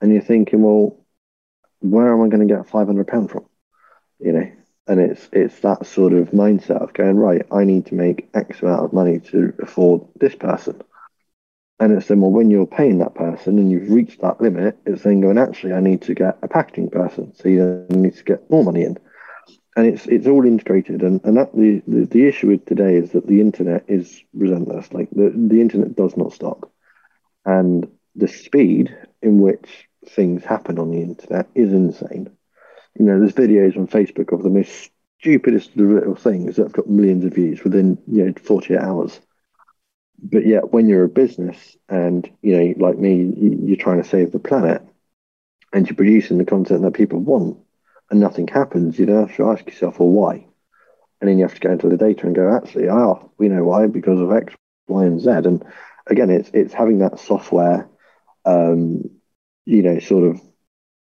[0.00, 0.98] And you're thinking, well,
[1.80, 3.46] where am I going to get five hundred pounds from?
[4.18, 4.52] You know,
[4.86, 7.46] and it's it's that sort of mindset of going right.
[7.50, 10.82] I need to make X amount of money to afford this person
[11.80, 15.02] and it's then, well, when you're paying that person and you've reached that limit, it's
[15.02, 17.34] then going, actually, I need to get a packaging person.
[17.34, 18.98] So you need to get more money in.
[19.74, 21.02] And it's it's all integrated.
[21.02, 24.92] And, and that the, the, the issue with today is that the internet is relentless.
[24.92, 26.70] Like the, the internet does not stop.
[27.44, 32.30] And the speed in which things happen on the internet is insane.
[32.98, 36.88] You know, there's videos on Facebook of the most stupidest little things that have got
[36.88, 39.20] millions of views within, you know, 48 hours
[40.22, 44.30] but yet when you're a business and you know like me you're trying to save
[44.30, 44.82] the planet
[45.72, 47.58] and you're producing the content that people want
[48.10, 50.46] and nothing happens you then have to ask yourself well why?
[51.20, 53.64] And then you have to go into the data and go actually oh we know
[53.64, 54.54] why because of x
[54.88, 55.30] y and z.
[55.30, 55.64] And
[56.06, 57.88] again it's it's having that software
[58.44, 59.10] um
[59.64, 60.40] you know sort of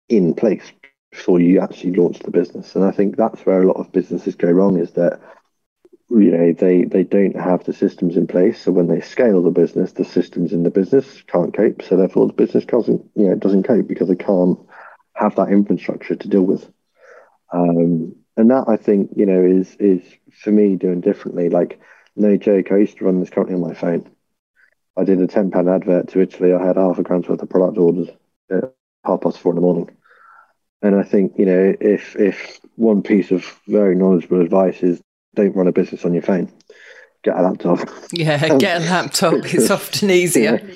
[0.10, 0.72] in place
[1.12, 2.76] before you actually launch the business.
[2.76, 5.20] And i think that's where a lot of businesses go wrong is that
[6.12, 8.62] you know they they don't have the systems in place.
[8.62, 11.82] So when they scale the business the systems in the business can't cope.
[11.82, 14.60] So therefore the business doesn't you know doesn't cope because they can't
[15.16, 16.70] have that infrastructure to deal with.
[17.54, 20.02] Um, and that i think you know is is
[20.44, 21.50] for me doing differently.
[21.50, 21.80] Like
[22.16, 24.10] no joke i used to run this company on my phone.
[24.98, 26.54] I did a 10 pound advert to italy.
[26.54, 28.10] I had half a grand's worth of product orders
[28.52, 28.74] at
[29.06, 29.90] half past four in the morning.
[30.82, 35.02] And i think you know if if one piece of very knowledgeable advice is
[35.36, 36.52] don't run a business on your phone.
[37.24, 37.80] Get a laptop.
[38.12, 39.34] Yeah, get a laptop.
[39.46, 40.62] it's often easier.
[40.64, 40.76] Yeah.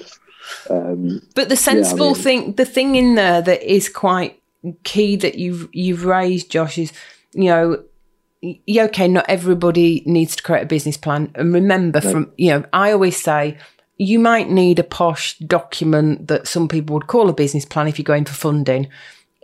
[0.70, 4.40] Um, but the sensible yeah, I mean, thing, the thing in there that is quite
[4.84, 6.94] key that you've you've raised, Josh, is
[7.34, 7.84] you know,
[8.80, 11.32] okay, not everybody needs to create a business plan.
[11.36, 12.12] And remember, no.
[12.12, 13.58] from you know, I always say
[13.98, 17.98] you might need a posh document that some people would call a business plan if
[17.98, 18.88] you're going for funding.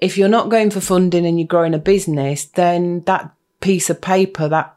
[0.02, 3.32] If you're not going for funding and you're growing a business, then that
[3.62, 4.76] piece of paper, that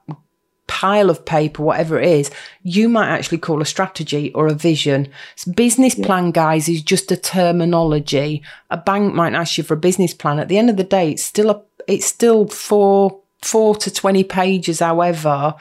[0.74, 2.32] pile of paper, whatever it is,
[2.64, 5.06] you might actually call a strategy or a vision.
[5.36, 6.04] So business yeah.
[6.04, 8.42] plan, guys, is just a terminology.
[8.70, 10.40] A bank might ask you for a business plan.
[10.40, 14.24] At the end of the day, it's still a, it's still four, four to 20
[14.24, 14.80] pages.
[14.80, 15.54] However,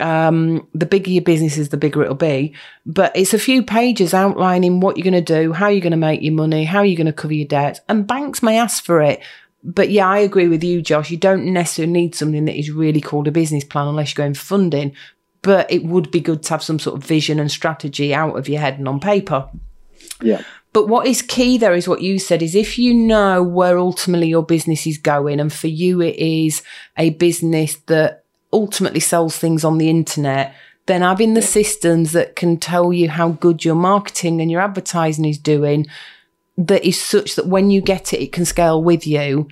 [0.00, 2.54] um, the bigger your business is, the bigger it'll be.
[2.84, 5.96] But it's a few pages outlining what you're going to do, how you're going to
[5.96, 7.80] make your money, how you're going to cover your debt.
[7.88, 9.20] And banks may ask for it
[9.64, 11.10] but yeah, I agree with you, Josh.
[11.10, 14.34] You don't necessarily need something that is really called a business plan unless you're going
[14.34, 14.94] for funding.
[15.42, 18.48] But it would be good to have some sort of vision and strategy out of
[18.48, 19.48] your head and on paper.
[20.20, 20.42] Yeah.
[20.72, 24.28] But what is key there is what you said is if you know where ultimately
[24.28, 26.62] your business is going, and for you it is
[26.96, 30.54] a business that ultimately sells things on the internet,
[30.86, 35.24] then having the systems that can tell you how good your marketing and your advertising
[35.24, 35.86] is doing,
[36.56, 39.48] that is such that when you get it, it can scale with you.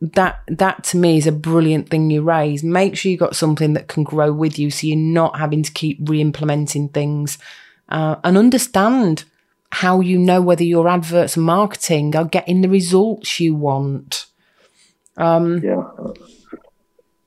[0.00, 2.62] That that to me is a brilliant thing you raise.
[2.62, 5.72] Make sure you got something that can grow with you, so you're not having to
[5.72, 7.38] keep re-implementing things,
[7.88, 9.24] uh, and understand
[9.70, 14.26] how you know whether your adverts and marketing are getting the results you want.
[15.16, 15.82] Um, yeah.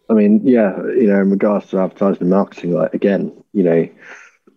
[0.10, 3.90] I mean, yeah, you know, in regards to advertising and marketing, like again, you know,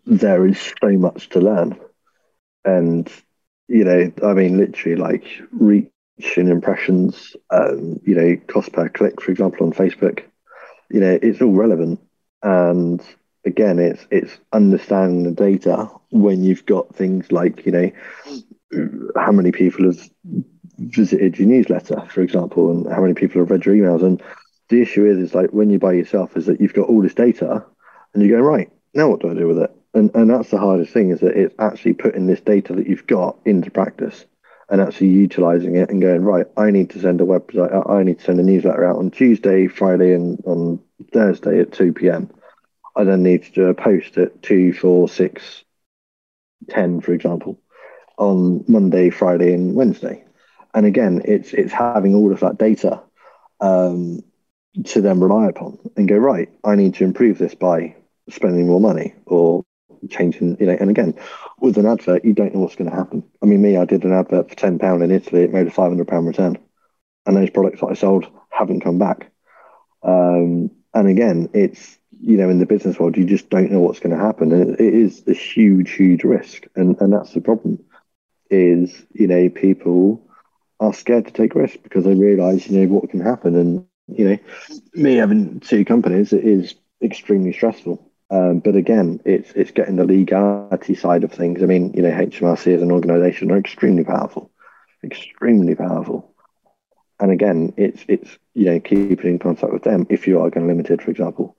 [0.07, 1.79] there is so much to learn.
[2.65, 3.11] And,
[3.69, 5.91] you know, I mean, literally like reach
[6.37, 10.23] and impressions, um, you know, cost per click, for example, on Facebook,
[10.91, 12.01] you know, it's all relevant.
[12.43, 13.03] And
[13.45, 17.91] again, it's it's understanding the data when you've got things like, you know,
[19.17, 20.11] how many people have
[20.79, 24.03] visited your newsletter, for example, and how many people have read your emails.
[24.05, 24.23] And
[24.69, 27.15] the issue is, is like when you buy yourself, is that you've got all this
[27.15, 27.65] data,
[28.13, 29.75] and you go right now, what do I do with it?
[29.95, 33.07] And and that's the hardest thing is that it's actually putting this data that you've
[33.07, 34.25] got into practice
[34.69, 36.47] and actually utilizing it and going right.
[36.57, 37.89] I need to send a website.
[37.89, 40.81] I need to send a newsletter out on Tuesday, Friday, and on
[41.13, 42.31] Thursday at two p.m.
[42.97, 45.65] I then need to do a post at two, four, six,
[46.69, 47.61] ten, for example,
[48.19, 50.25] on Monday, Friday, and Wednesday.
[50.73, 53.01] And again, it's it's having all of that data
[53.61, 54.23] um,
[54.87, 56.49] to then rely upon and go right.
[56.65, 57.95] I need to improve this by
[58.29, 59.63] spending more money or
[60.09, 60.57] changing.
[60.61, 61.15] You know, and again,
[61.61, 63.25] with an advert, you don't know what's going to happen.
[63.43, 65.43] I mean, me, I did an advert for ten pound in Italy.
[65.43, 66.59] It made a five hundred pound return,
[67.27, 69.31] and those products that I sold haven't come back.
[70.03, 74.01] Um, and again, it's you know in the business world, you just don't know what's
[74.01, 77.79] going to happen, and it is a huge, huge risk, and and that's the problem.
[78.51, 80.21] Is you know people
[80.81, 84.29] are scared to take risks because they realise you know what can happen, and you
[84.29, 84.39] know
[84.95, 88.14] me having two companies it is extremely stressful.
[88.31, 91.63] Um, but again, it's it's getting the legality side of things.
[91.63, 94.51] I mean, you know, HMRC as an organisation are extremely powerful,
[95.05, 96.35] extremely powerful
[97.21, 100.67] and again, it's it's you know keeping in contact with them if you are going
[100.67, 101.57] limited, for example,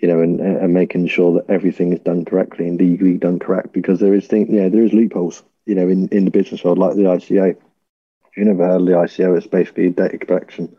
[0.00, 3.72] you know, and and making sure that everything is done correctly and legally done correct
[3.72, 6.78] because there is thing yeah there is loopholes you know in in the business world
[6.78, 7.50] like the ICO.
[7.50, 10.74] If you never heard of the ICO, it's basically data collection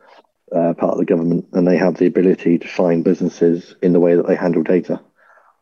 [0.52, 4.00] uh, part of the government, and they have the ability to find businesses in the
[4.00, 5.02] way that they handle data.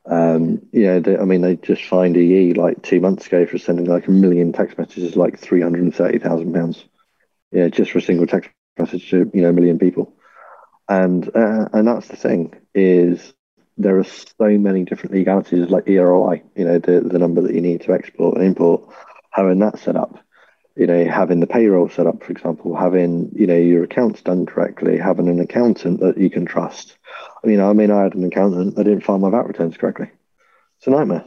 [0.06, 3.86] Um, know, they, I mean, they just fined EE like two months ago for sending
[3.86, 6.84] like a million text messages, like three hundred and thirty thousand pounds.
[7.52, 8.50] Yeah, just for a single text
[8.80, 10.16] message to you know a million people,
[10.90, 13.34] and uh, and that's the thing is
[13.78, 17.62] there are so many different legalities like EROI, you know the the number that you
[17.62, 18.84] need to export and import,
[19.30, 20.20] having that set up,
[20.76, 24.46] you know having the payroll set up, for example, having you know your accounts done
[24.46, 26.98] correctly, having an accountant that you can trust.
[27.44, 30.10] I mean, I mean, I had an accountant that didn't file my VAT returns correctly.
[30.78, 31.26] It's a nightmare.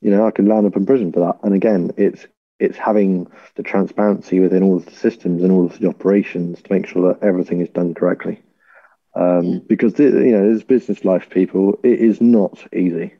[0.00, 1.38] You know, I could land up in prison for that.
[1.42, 2.26] And again, it's
[2.60, 3.26] it's having
[3.56, 7.12] the transparency within all of the systems and all of the operations to make sure
[7.12, 8.40] that everything is done correctly.
[9.16, 13.14] Um, because you know, as business life people, it is not easy.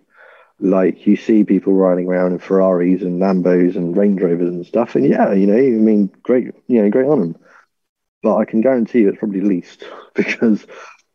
[0.60, 4.94] Like you see people riding around in Ferraris and Lambos and Range Rovers and stuff,
[4.94, 7.36] and yeah, you know, I mean, great, you know, great on them.
[8.22, 9.84] But I can guarantee you, it's probably least
[10.14, 10.66] because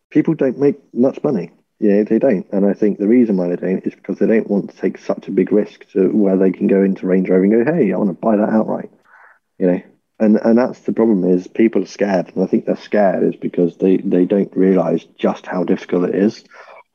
[0.09, 1.51] people don't make much money.
[1.79, 2.45] Yeah, they don't.
[2.51, 4.97] And I think the reason why they don't is because they don't want to take
[4.97, 7.93] such a big risk to where they can go into Range Rover and go, hey,
[7.93, 8.91] I want to buy that outright.
[9.57, 9.81] You know,
[10.19, 12.33] and and that's the problem is people are scared.
[12.35, 16.15] And I think they're scared is because they, they don't realize just how difficult it
[16.15, 16.43] is.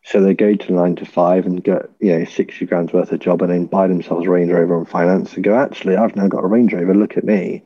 [0.05, 3.21] So they go to nine to five and get, you know, 60 grand's worth of
[3.21, 6.29] job and then buy themselves a Range Rover on finance and go, actually, I've now
[6.29, 6.95] got a Range Rover.
[6.95, 7.63] Look at me.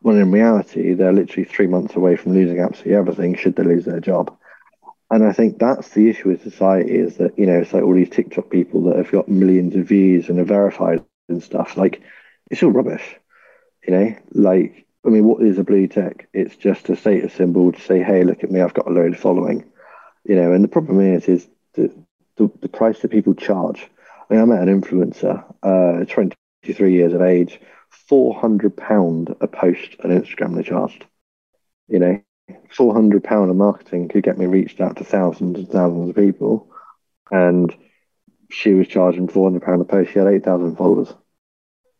[0.00, 3.84] When in reality, they're literally three months away from losing absolutely everything should they lose
[3.84, 4.34] their job.
[5.14, 7.94] And I think that's the issue with society is that, you know, it's like all
[7.94, 11.76] these TikTok people that have got millions of views and are verified and stuff.
[11.76, 12.02] Like,
[12.50, 13.14] it's all rubbish,
[13.86, 14.16] you know?
[14.32, 16.28] Like, I mean, what is a blue tick?
[16.32, 19.14] It's just a status symbol to say, hey, look at me, I've got a load
[19.14, 19.70] of following,
[20.24, 20.52] you know?
[20.52, 21.94] And the problem is, is the,
[22.34, 23.88] the, the price that people charge.
[24.28, 27.60] I mean, I met an influencer, uh, 23 years of age,
[28.10, 31.04] £400 a post on Instagram they charged,
[31.86, 32.20] you know?
[32.70, 36.16] Four hundred pound of marketing could get me reached out to thousands and thousands of
[36.16, 36.70] people,
[37.30, 37.74] and
[38.50, 40.12] she was charging four hundred pound a post.
[40.12, 41.12] She had eight thousand followers.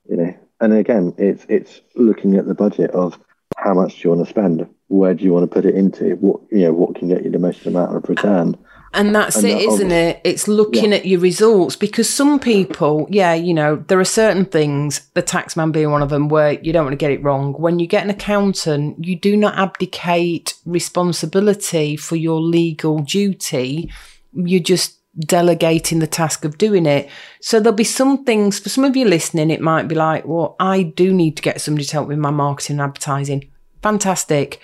[0.08, 3.18] You know, and again, it's it's looking at the budget of
[3.56, 4.68] how much do you want to spend.
[4.88, 6.16] where do you want to put it into?
[6.16, 8.56] What you know, what can get you the most amount of return?
[8.94, 10.20] And that's and it, isn't it?
[10.22, 10.98] It's looking yeah.
[10.98, 15.72] at your results because some people, yeah, you know, there are certain things, the taxman
[15.72, 17.54] being one of them, where you don't want to get it wrong.
[17.54, 23.90] When you get an accountant, you do not abdicate responsibility for your legal duty.
[24.32, 27.10] You're just delegating the task of doing it.
[27.40, 30.56] So there'll be some things for some of you listening, it might be like, well,
[30.60, 33.50] I do need to get somebody to help with my marketing and advertising.
[33.82, 34.60] Fantastic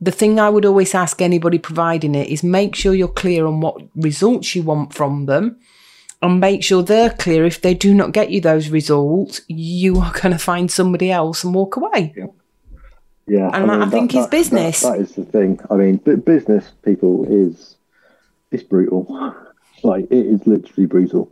[0.00, 3.60] the thing I would always ask anybody providing it is make sure you're clear on
[3.60, 5.58] what results you want from them
[6.22, 7.44] and make sure they're clear.
[7.44, 11.44] If they do not get you those results, you are going to find somebody else
[11.44, 12.14] and walk away.
[12.16, 12.26] Yeah.
[13.26, 14.80] Yeah, and I, mean, I think that, it's business.
[14.80, 15.60] That, that is the thing.
[15.70, 17.76] I mean, business people is
[18.50, 19.06] it's brutal.
[19.84, 21.30] like it is literally brutal.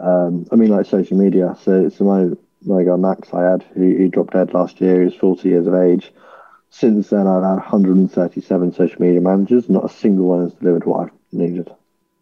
[0.00, 1.56] Um, I mean, like social media.
[1.62, 5.04] So, so my my guy Max I had, who he dropped dead last year.
[5.04, 6.12] He's forty years of age
[6.72, 9.68] since then, I've had 137 social media managers.
[9.68, 11.70] Not a single one has delivered what I've needed.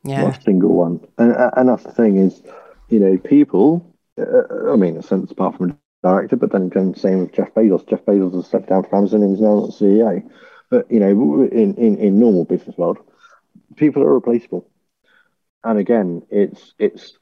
[0.03, 0.23] Yeah.
[0.25, 1.07] Not a single one.
[1.19, 2.43] And, and that's the thing is,
[2.89, 6.97] you know, people, uh, I mean, a sense apart from a director, but then again,
[6.97, 7.89] same with Jeff Bezos.
[7.89, 10.29] Jeff Bezos has stepped down from Amazon and he's now not CEO.
[10.69, 12.99] But, you know, in, in, in normal business world,
[13.77, 14.69] people are replaceable.
[15.63, 17.19] And again, it's it's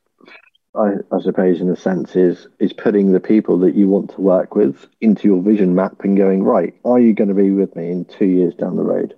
[0.74, 4.20] I, I, suppose, in a sense, is is putting the people that you want to
[4.20, 6.74] work with into your vision map and going right.
[6.84, 9.14] Are you going to be with me in two years down the road?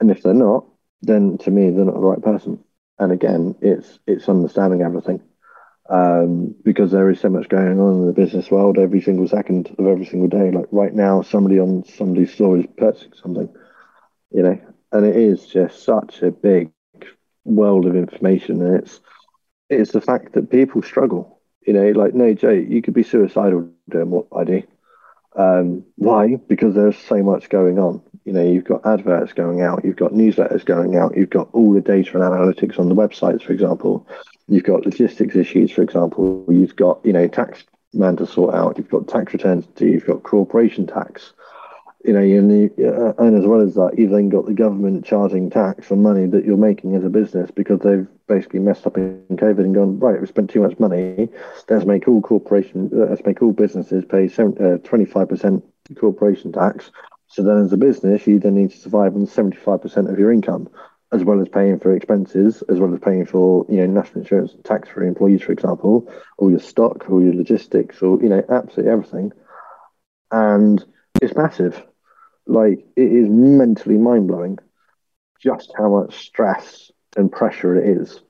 [0.00, 0.66] And if they're not,
[1.02, 2.62] then to me, they're not the right person.
[2.98, 5.22] And again, it's it's understanding everything
[5.88, 9.74] um, because there is so much going on in the business world every single second
[9.78, 10.50] of every single day.
[10.50, 13.48] Like right now, somebody on somebody's store is purchasing something,
[14.30, 14.60] you know,
[14.92, 16.72] and it is just such a big
[17.44, 19.00] world of information, and it's
[19.68, 21.40] it's the fact that people struggle.
[21.66, 24.62] You know, like no Jay, you could be suicidal doing what I do.
[25.34, 26.36] Um, why?
[26.36, 28.02] Because there's so much going on.
[28.24, 31.72] You know, you've got adverts going out, you've got newsletters going out, you've got all
[31.72, 34.06] the data and analytics on the websites, for example.
[34.48, 36.44] You've got logistics issues, for example.
[36.48, 38.78] You've got, you know, tax man to sort out.
[38.78, 39.86] You've got tax returns to do.
[39.86, 41.32] You've got corporation tax
[42.06, 45.50] you know, you, uh, and as well as that, you've then got the government charging
[45.50, 49.24] tax on money that you're making as a business because they've basically messed up in
[49.30, 50.20] COVID and gone right.
[50.20, 51.28] We spent too much money.
[51.68, 55.64] Let's make all corporations, uh, let's make all businesses pay uh, twenty five percent
[55.98, 56.92] corporation tax.
[57.26, 60.16] So then, as a business, you then need to survive on seventy five percent of
[60.16, 60.68] your income,
[61.12, 64.54] as well as paying for expenses, as well as paying for you know national insurance
[64.62, 68.92] tax for employees, for example, all your stock, all your logistics, or you know absolutely
[68.92, 69.32] everything,
[70.30, 70.84] and
[71.20, 71.82] it's massive
[72.46, 74.58] like it is mentally mind blowing
[75.40, 78.20] just how much stress and pressure it is.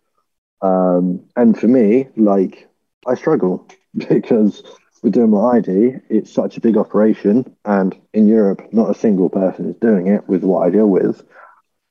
[0.62, 2.68] Um, and for me, like
[3.06, 3.66] I struggle
[4.08, 4.62] because
[5.02, 6.00] we're doing what I do.
[6.08, 10.28] It's such a big operation, and in Europe, not a single person is doing it
[10.28, 11.22] with what I deal with.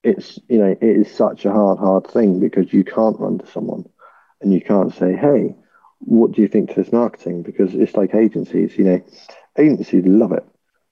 [0.04, 3.48] It's you know it is such a hard, hard thing because you can't run to
[3.48, 3.86] someone,
[4.42, 5.56] and you can't say, "Hey,
[6.00, 8.78] what do you think to this marketing?" Because it's like agencies.
[8.78, 9.02] You know,
[9.58, 10.46] agencies love it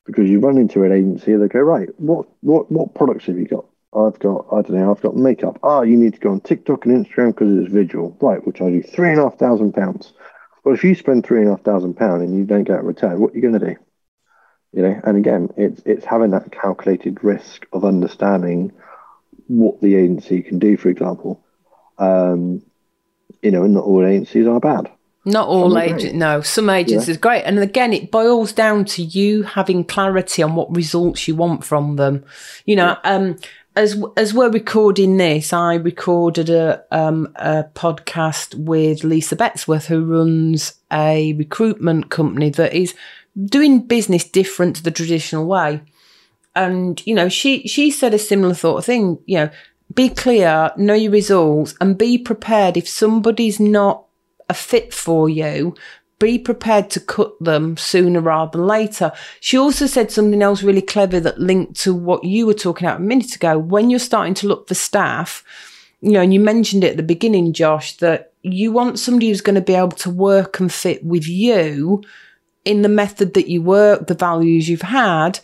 [0.06, 3.45] because you run into an agency, they go, right, what what what products have you
[3.47, 3.66] got?
[3.95, 5.60] I've got, I don't know, I've got makeup.
[5.62, 8.18] Ah, you need to go on TikTok and Instagram because it's visual.
[8.20, 10.14] Right, which I do three and a half thousand pounds.
[10.64, 12.84] Well, if you spend three and a half thousand pounds and you don't get a
[12.84, 13.76] return, what are you going to do?
[14.72, 18.72] You know, and again, it's it's having that calculated risk of understanding
[19.47, 21.43] what the agency can do, for example.
[21.97, 22.64] Um,
[23.41, 24.89] you know, and not all agencies are bad.
[25.26, 26.42] Not all agents, no.
[26.42, 27.12] Some agents yeah.
[27.12, 31.36] is great, and again, it boils down to you having clarity on what results you
[31.36, 32.26] want from them.
[32.66, 33.16] You know, yeah.
[33.16, 33.38] um,
[33.76, 40.04] as as we're recording this, I recorded a um, a podcast with Lisa Bettesworth, who
[40.04, 42.94] runs a recruitment company that is
[43.46, 45.82] doing business different to the traditional way.
[46.54, 49.20] And you know, she she said a similar sort of thing.
[49.26, 49.50] You know,
[49.94, 54.06] be clear, know your results, and be prepared if somebody's not
[54.50, 55.76] a fit for you,
[56.20, 59.12] be prepared to cut them sooner rather than later.
[59.39, 63.02] She also said something else really clever that linked to what you were talking about
[63.02, 63.58] a minute ago.
[63.58, 65.44] When you're starting to look for staff,
[66.02, 69.41] you know, and you mentioned it at the beginning, Josh, that you want somebody who's
[69.41, 72.04] going to be able to work and fit with you
[72.66, 75.39] in the method that you work, the values you've had,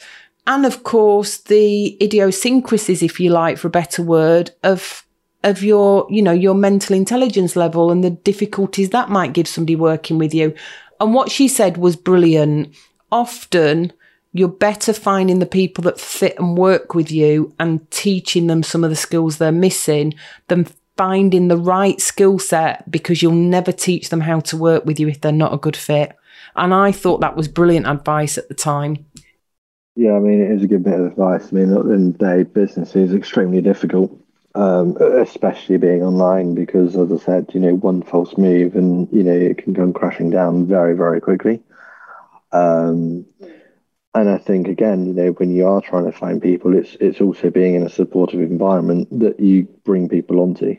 [0.48, 5.06] and of course the idiosyncrasies, if you like, for a better word, of
[5.44, 9.76] of your, you know, your mental intelligence level and the difficulties that might give somebody
[9.76, 10.54] working with you.
[11.00, 12.76] And what she said was brilliant.
[13.12, 13.94] Often
[14.34, 18.84] you're better finding the people that fit and work with you and teaching them some
[18.84, 20.14] of the skills they're missing
[20.48, 20.68] than
[20.98, 25.08] finding the right skill set because you'll never teach them how to work with you
[25.08, 26.16] if they're not a good fit.
[26.56, 29.06] And I thought that was brilliant advice at the time.
[29.96, 31.48] Yeah, I mean, it is a good bit of advice.
[31.52, 34.18] I mean, at the end of the day, business is extremely difficult,
[34.56, 39.24] um, especially being online, because as I said, you know, one false move and, you
[39.24, 41.62] know, it can come crashing down very, very quickly.
[42.52, 43.26] Um,
[44.14, 47.22] and I think, again, you know, when you are trying to find people, it's it's
[47.22, 50.78] also being in a supportive environment that you bring people onto.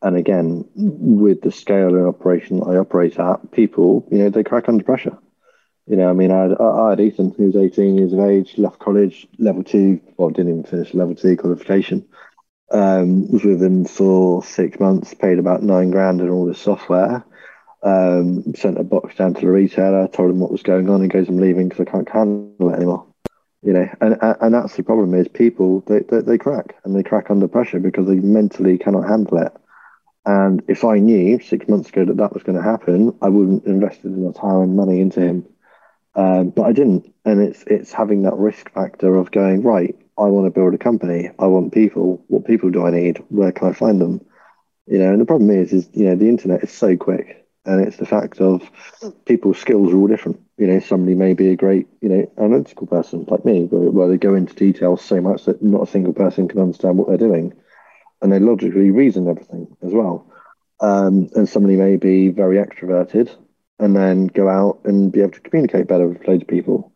[0.00, 4.68] And again, with the scale and operation I operate at, people, you know, they crack
[4.68, 5.16] under pressure.
[5.86, 8.56] You know, I mean, I had, I had Ethan, who was 18 years of age,
[8.56, 12.06] left college, level two, well, didn't even finish level two qualification.
[12.70, 17.24] Um, was with him for six months, paid about nine grand and all the software.
[17.82, 21.02] Um, sent a box down to the retailer, told him what was going on.
[21.02, 23.06] He goes, I'm leaving because I can't handle it anymore.
[23.62, 27.02] You know, and and that's the problem is people they, they, they crack and they
[27.02, 29.52] crack under pressure because they mentally cannot handle it.
[30.26, 33.66] And if I knew six months ago that that was going to happen, I wouldn't
[33.66, 35.46] invested enough time and money into him
[36.16, 39.96] um, but I didn't, and it's it's having that risk factor of going right.
[40.16, 41.30] I want to build a company.
[41.38, 42.24] I want people.
[42.28, 43.22] What people do I need?
[43.28, 44.24] Where can I find them?
[44.86, 47.80] You know, and the problem is, is you know, the internet is so quick, and
[47.80, 48.70] it's the fact of
[49.24, 50.40] people's skills are all different.
[50.58, 54.08] You know, somebody may be a great, you know, analytical person like me, where, where
[54.08, 57.16] they go into details so much that not a single person can understand what they're
[57.16, 57.54] doing,
[58.22, 60.30] and they logically reason everything as well.
[60.80, 63.34] Um, and somebody may be very extroverted
[63.78, 66.92] and then go out and be able to communicate better with loads of people.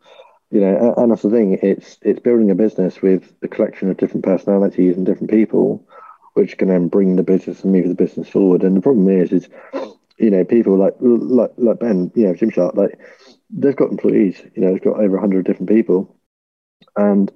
[0.51, 1.59] You know, and that's the thing.
[1.61, 5.87] It's it's building a business with a collection of different personalities and different people,
[6.33, 8.63] which can then bring the business and move the business forward.
[8.63, 9.49] And the problem is, is
[10.17, 12.99] you know, people like like like Ben, you know, Gymshark, like
[13.51, 14.41] they've got employees.
[14.55, 16.15] You know, they've got over hundred different people,
[16.95, 17.31] and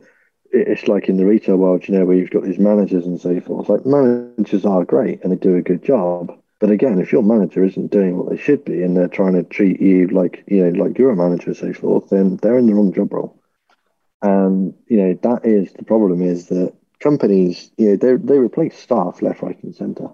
[0.51, 3.39] it's like in the retail world, you know, where you've got these managers and so
[3.41, 3.69] forth.
[3.69, 6.31] Like managers are great and they do a good job,
[6.63, 9.43] but again, if your manager isn't doing what they should be and they're trying to
[9.43, 12.73] treat you like, you know, like you're a manager, so forth, then they're in the
[12.73, 13.37] wrong job role.
[14.21, 18.79] And, you know, that is the problem is that companies, you know, they, they replace
[18.79, 20.07] staff left, right, and centre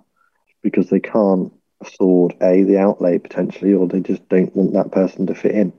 [0.64, 5.28] because they can't afford A, the outlay potentially, or they just don't want that person
[5.28, 5.72] to fit in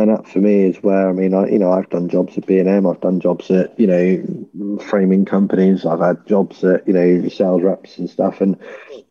[0.00, 2.46] and that for me is where I mean, I you know, I've done jobs at
[2.46, 6.86] B and M, I've done jobs at you know framing companies, I've had jobs at
[6.88, 8.56] you know sales reps and stuff, and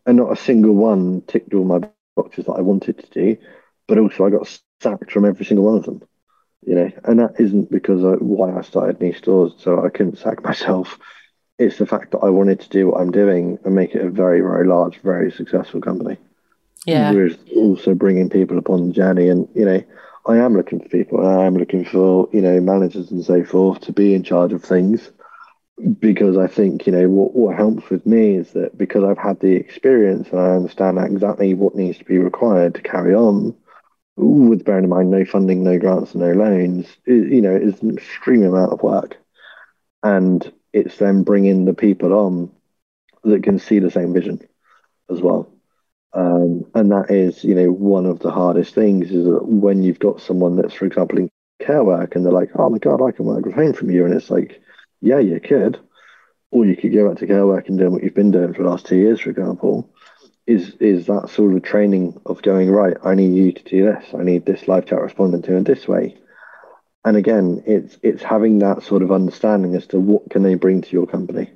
[0.06, 1.80] and not a single one ticked all my
[2.16, 3.36] boxes that I wanted to do,
[3.86, 6.02] but also I got sacked from every single one of them,
[6.66, 10.18] you know, and that isn't because of why I started new Stores, so I couldn't
[10.18, 10.98] sack myself.
[11.58, 14.10] It's the fact that I wanted to do what I'm doing and make it a
[14.10, 16.16] very, very large, very successful company.
[16.86, 17.12] Yeah.
[17.12, 19.82] We're also bringing people upon the journey, and you know
[20.26, 21.26] I am looking for people.
[21.26, 24.64] I am looking for you know managers and so forth to be in charge of
[24.64, 25.10] things
[25.98, 29.40] because I think you know what what helps with me is that because I've had
[29.40, 33.54] the experience and I understand exactly what needs to be required to carry on.
[34.16, 37.80] With bearing in mind no funding, no grants, and no loans, it, you know, it's
[37.80, 39.16] an extreme amount of work,
[40.02, 42.50] and it's then bringing the people on
[43.24, 44.40] that can see the same vision
[45.10, 45.50] as well.
[46.12, 49.98] Um, and that is, you know, one of the hardest things is that when you've
[49.98, 53.12] got someone that's, for example, in care work and they're like, oh my God, I
[53.12, 54.04] can work with home from you.
[54.04, 54.60] And it's like,
[55.00, 55.78] yeah, you could.
[56.52, 58.64] Or you could go back to care work and do what you've been doing for
[58.64, 59.88] the last two years, for example.
[60.46, 64.04] Is is that sort of training of going, right, I need you to do this.
[64.18, 66.16] I need this live chat respondent to it this way.
[67.04, 70.82] And again, it's it's having that sort of understanding as to what can they bring
[70.82, 71.50] to your company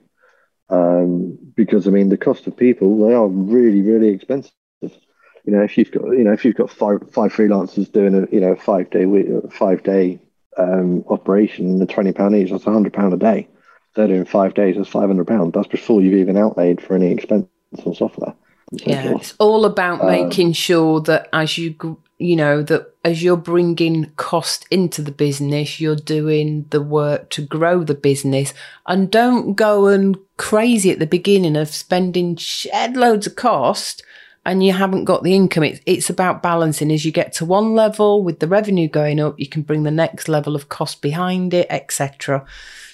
[0.68, 4.52] um, because I mean the cost of people they are really really expensive.
[4.82, 8.34] You know, if you've got you know if you've got five five freelancers doing a
[8.34, 10.20] you know five day week five day
[10.58, 13.48] um, operation, the twenty pound each, that's hundred pound a day.
[13.94, 15.52] They're doing five days, that's five hundred pound.
[15.52, 17.46] That's before you've even outlaid for any expense
[17.84, 18.34] on software.
[18.72, 19.20] So yeah, forth.
[19.20, 24.10] it's all about um, making sure that as you you know that as you're bringing
[24.16, 28.54] cost into the business you're doing the work to grow the business
[28.86, 34.02] and don't go and crazy at the beginning of spending shed loads of cost
[34.46, 35.64] and you haven't got the income.
[35.64, 36.92] It's, it's about balancing.
[36.92, 39.90] As you get to one level with the revenue going up you can bring the
[39.90, 42.44] next level of cost behind it etc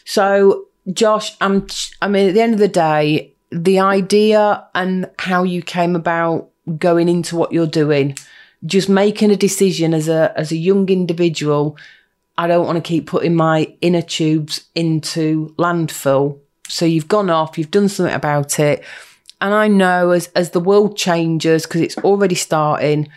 [0.05, 1.67] so josh i'm
[2.01, 6.49] i mean at the end of the day the idea and how you came about
[6.79, 8.17] going into what you're doing
[8.67, 11.77] just making a decision as a as a young individual
[12.39, 16.39] i don't want to keep putting my inner tubes into landfill.
[16.69, 18.85] So you've gone off you've done something about it
[19.41, 23.09] and i know as as the world changes because it's already starting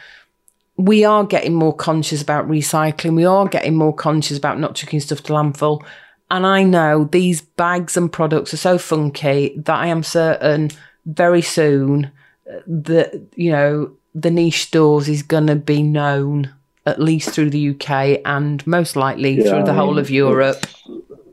[0.75, 4.99] we are getting more conscious about recycling we are getting more conscious about not chucking
[4.99, 5.83] stuff to landfill
[6.31, 10.69] and i know these bags and products are so funky that i am certain
[11.05, 12.11] very soon
[12.49, 16.53] uh, that you know the Neesh stores is going to be known
[16.85, 20.09] at least through the UK and most likely yeah, through the I whole mean, of
[20.09, 20.65] Europe.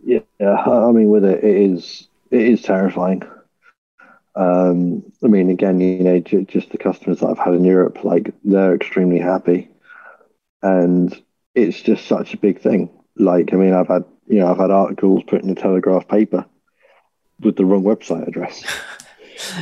[0.05, 3.23] Yeah, I mean, with it, it is it is terrifying.
[4.35, 8.33] Um, I mean, again, you know, just the customers that I've had in Europe, like
[8.45, 9.69] they're extremely happy,
[10.63, 11.21] and
[11.55, 12.91] it's just such a big thing.
[13.17, 16.47] Like, I mean, I've had you know, I've had articles put in the Telegraph paper
[17.41, 18.63] with the wrong website address.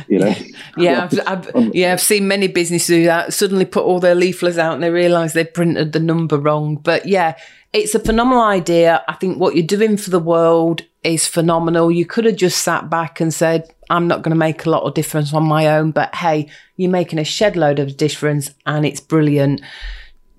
[0.07, 0.33] you know,
[0.77, 3.33] yeah, I've, I've, yeah, I've seen many businesses do that.
[3.33, 6.75] Suddenly put all their leaflets out and they realise they printed the number wrong.
[6.75, 7.35] But yeah,
[7.73, 9.03] it's a phenomenal idea.
[9.07, 11.91] I think what you're doing for the world is phenomenal.
[11.91, 14.83] You could have just sat back and said, I'm not going to make a lot
[14.83, 18.85] of difference on my own, but hey, you're making a shed load of difference and
[18.85, 19.61] it's brilliant.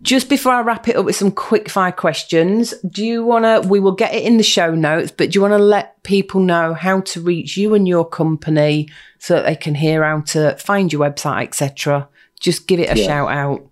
[0.02, 3.68] Just before I wrap it up with some quick fire questions, do you want to?
[3.68, 6.40] We will get it in the show notes, but do you want to let people
[6.40, 10.56] know how to reach you and your company so that they can hear how to
[10.56, 12.08] find your website, etc.?
[12.40, 13.06] Just give it a yeah.
[13.06, 13.69] shout out.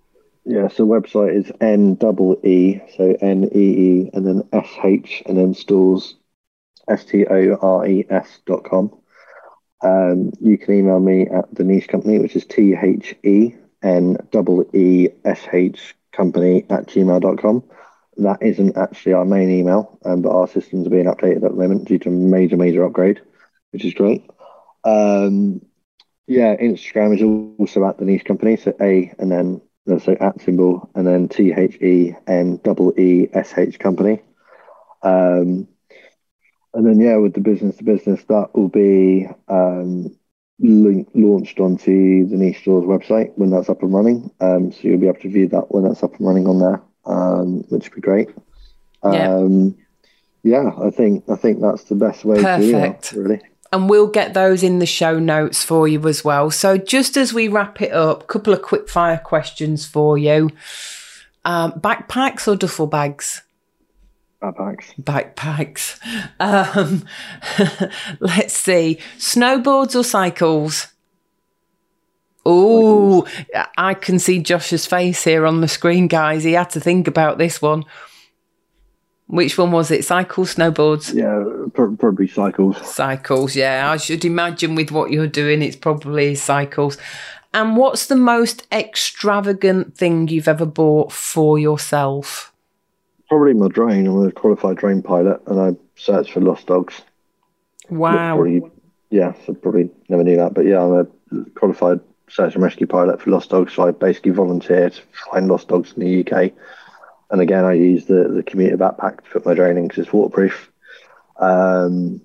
[0.51, 5.23] Yeah, so website is N double E, so N E E, and then S H,
[5.27, 6.15] and then stores
[6.89, 8.97] S T O R E S dot com.
[9.83, 14.17] Um, you can email me at the Neesh company, which is T H E N
[14.31, 17.65] double E S H company at gmail.com.
[18.17, 21.51] That isn't actually our main email, um, but our systems are being updated at the
[21.51, 23.21] moment due to a major, major upgrade,
[23.73, 24.25] which is great.
[24.83, 25.61] Um,
[26.27, 29.61] yeah, Instagram is also at the Neesh company, so A and then
[29.97, 34.21] so at symbol and then T H E N double E S H company.
[35.03, 35.69] Um,
[36.75, 40.17] and then yeah, with the business to business, that will be um,
[40.61, 44.31] link, launched onto the Neesh stores website when that's up and running.
[44.41, 46.83] Um, so you'll be able to view that when that's up and running on there,
[47.07, 48.29] um, which would be great.
[49.03, 49.77] Um,
[50.43, 50.63] yeah.
[50.63, 53.05] yeah, I think I think that's the best way Perfect.
[53.05, 53.41] to do it, really.
[53.71, 56.51] And we'll get those in the show notes for you as well.
[56.51, 60.51] So just as we wrap it up, a couple of quick fire questions for you.
[61.45, 63.43] Um, backpacks or duffel bags?
[64.43, 64.95] Backpacks.
[65.03, 65.99] Backpacks.
[66.41, 67.05] Um,
[68.21, 68.99] let's see.
[69.19, 70.89] Snowboards or cycles?
[72.47, 73.27] Oh,
[73.77, 76.45] I can see Josh's face here on the screen, guys.
[76.45, 77.85] He had to think about this one.
[79.29, 80.07] Which one was it?
[80.07, 81.15] Cycles, snowboards?
[81.15, 82.79] Yeah, probably cycles.
[82.87, 83.91] Cycles, yeah.
[83.91, 86.97] I should imagine with what you're doing, it's probably cycles.
[87.53, 92.53] And what's the most extravagant thing you've ever bought for yourself?
[93.29, 94.07] Probably my drone.
[94.07, 97.03] I'm a qualified drone pilot, and I search for lost dogs.
[97.91, 98.37] Wow.
[98.37, 98.63] Probably,
[99.11, 102.01] yeah, so probably never knew that, but yeah, I'm a qualified
[102.31, 103.75] search and rescue pilot for lost dogs.
[103.75, 106.53] So I basically volunteered to find lost dogs in the UK
[107.31, 110.13] and again, I use the the commuter backpack to put my drone in because it's
[110.13, 110.71] waterproof.
[111.39, 112.21] Um,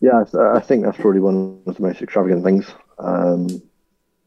[0.00, 2.66] yeah, I think that's probably one of the most extravagant things.
[2.98, 3.62] Um,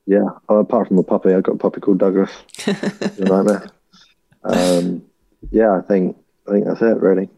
[0.05, 2.31] yeah, apart from a puppy, I've got a puppy called Douglas.
[2.65, 3.69] a nightmare.
[4.43, 5.03] Um,
[5.51, 6.17] yeah, I think
[6.47, 7.29] I think that's it, really.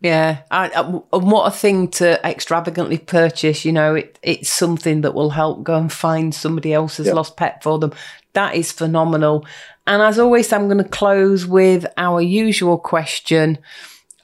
[0.00, 3.64] Yeah, I, I, and what a thing to extravagantly purchase.
[3.64, 7.16] You know, it, it's something that will help go and find somebody else's yep.
[7.16, 7.92] lost pet for them.
[8.34, 9.44] That is phenomenal.
[9.86, 13.58] And as always, I'm going to close with our usual question,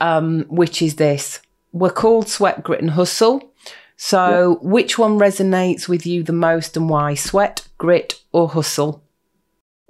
[0.01, 1.41] um, which is this.
[1.73, 3.51] We're called Sweat, Grit and Hustle.
[3.97, 7.15] So, which one resonates with you the most and why?
[7.15, 9.03] Sweat, grit, or hustle?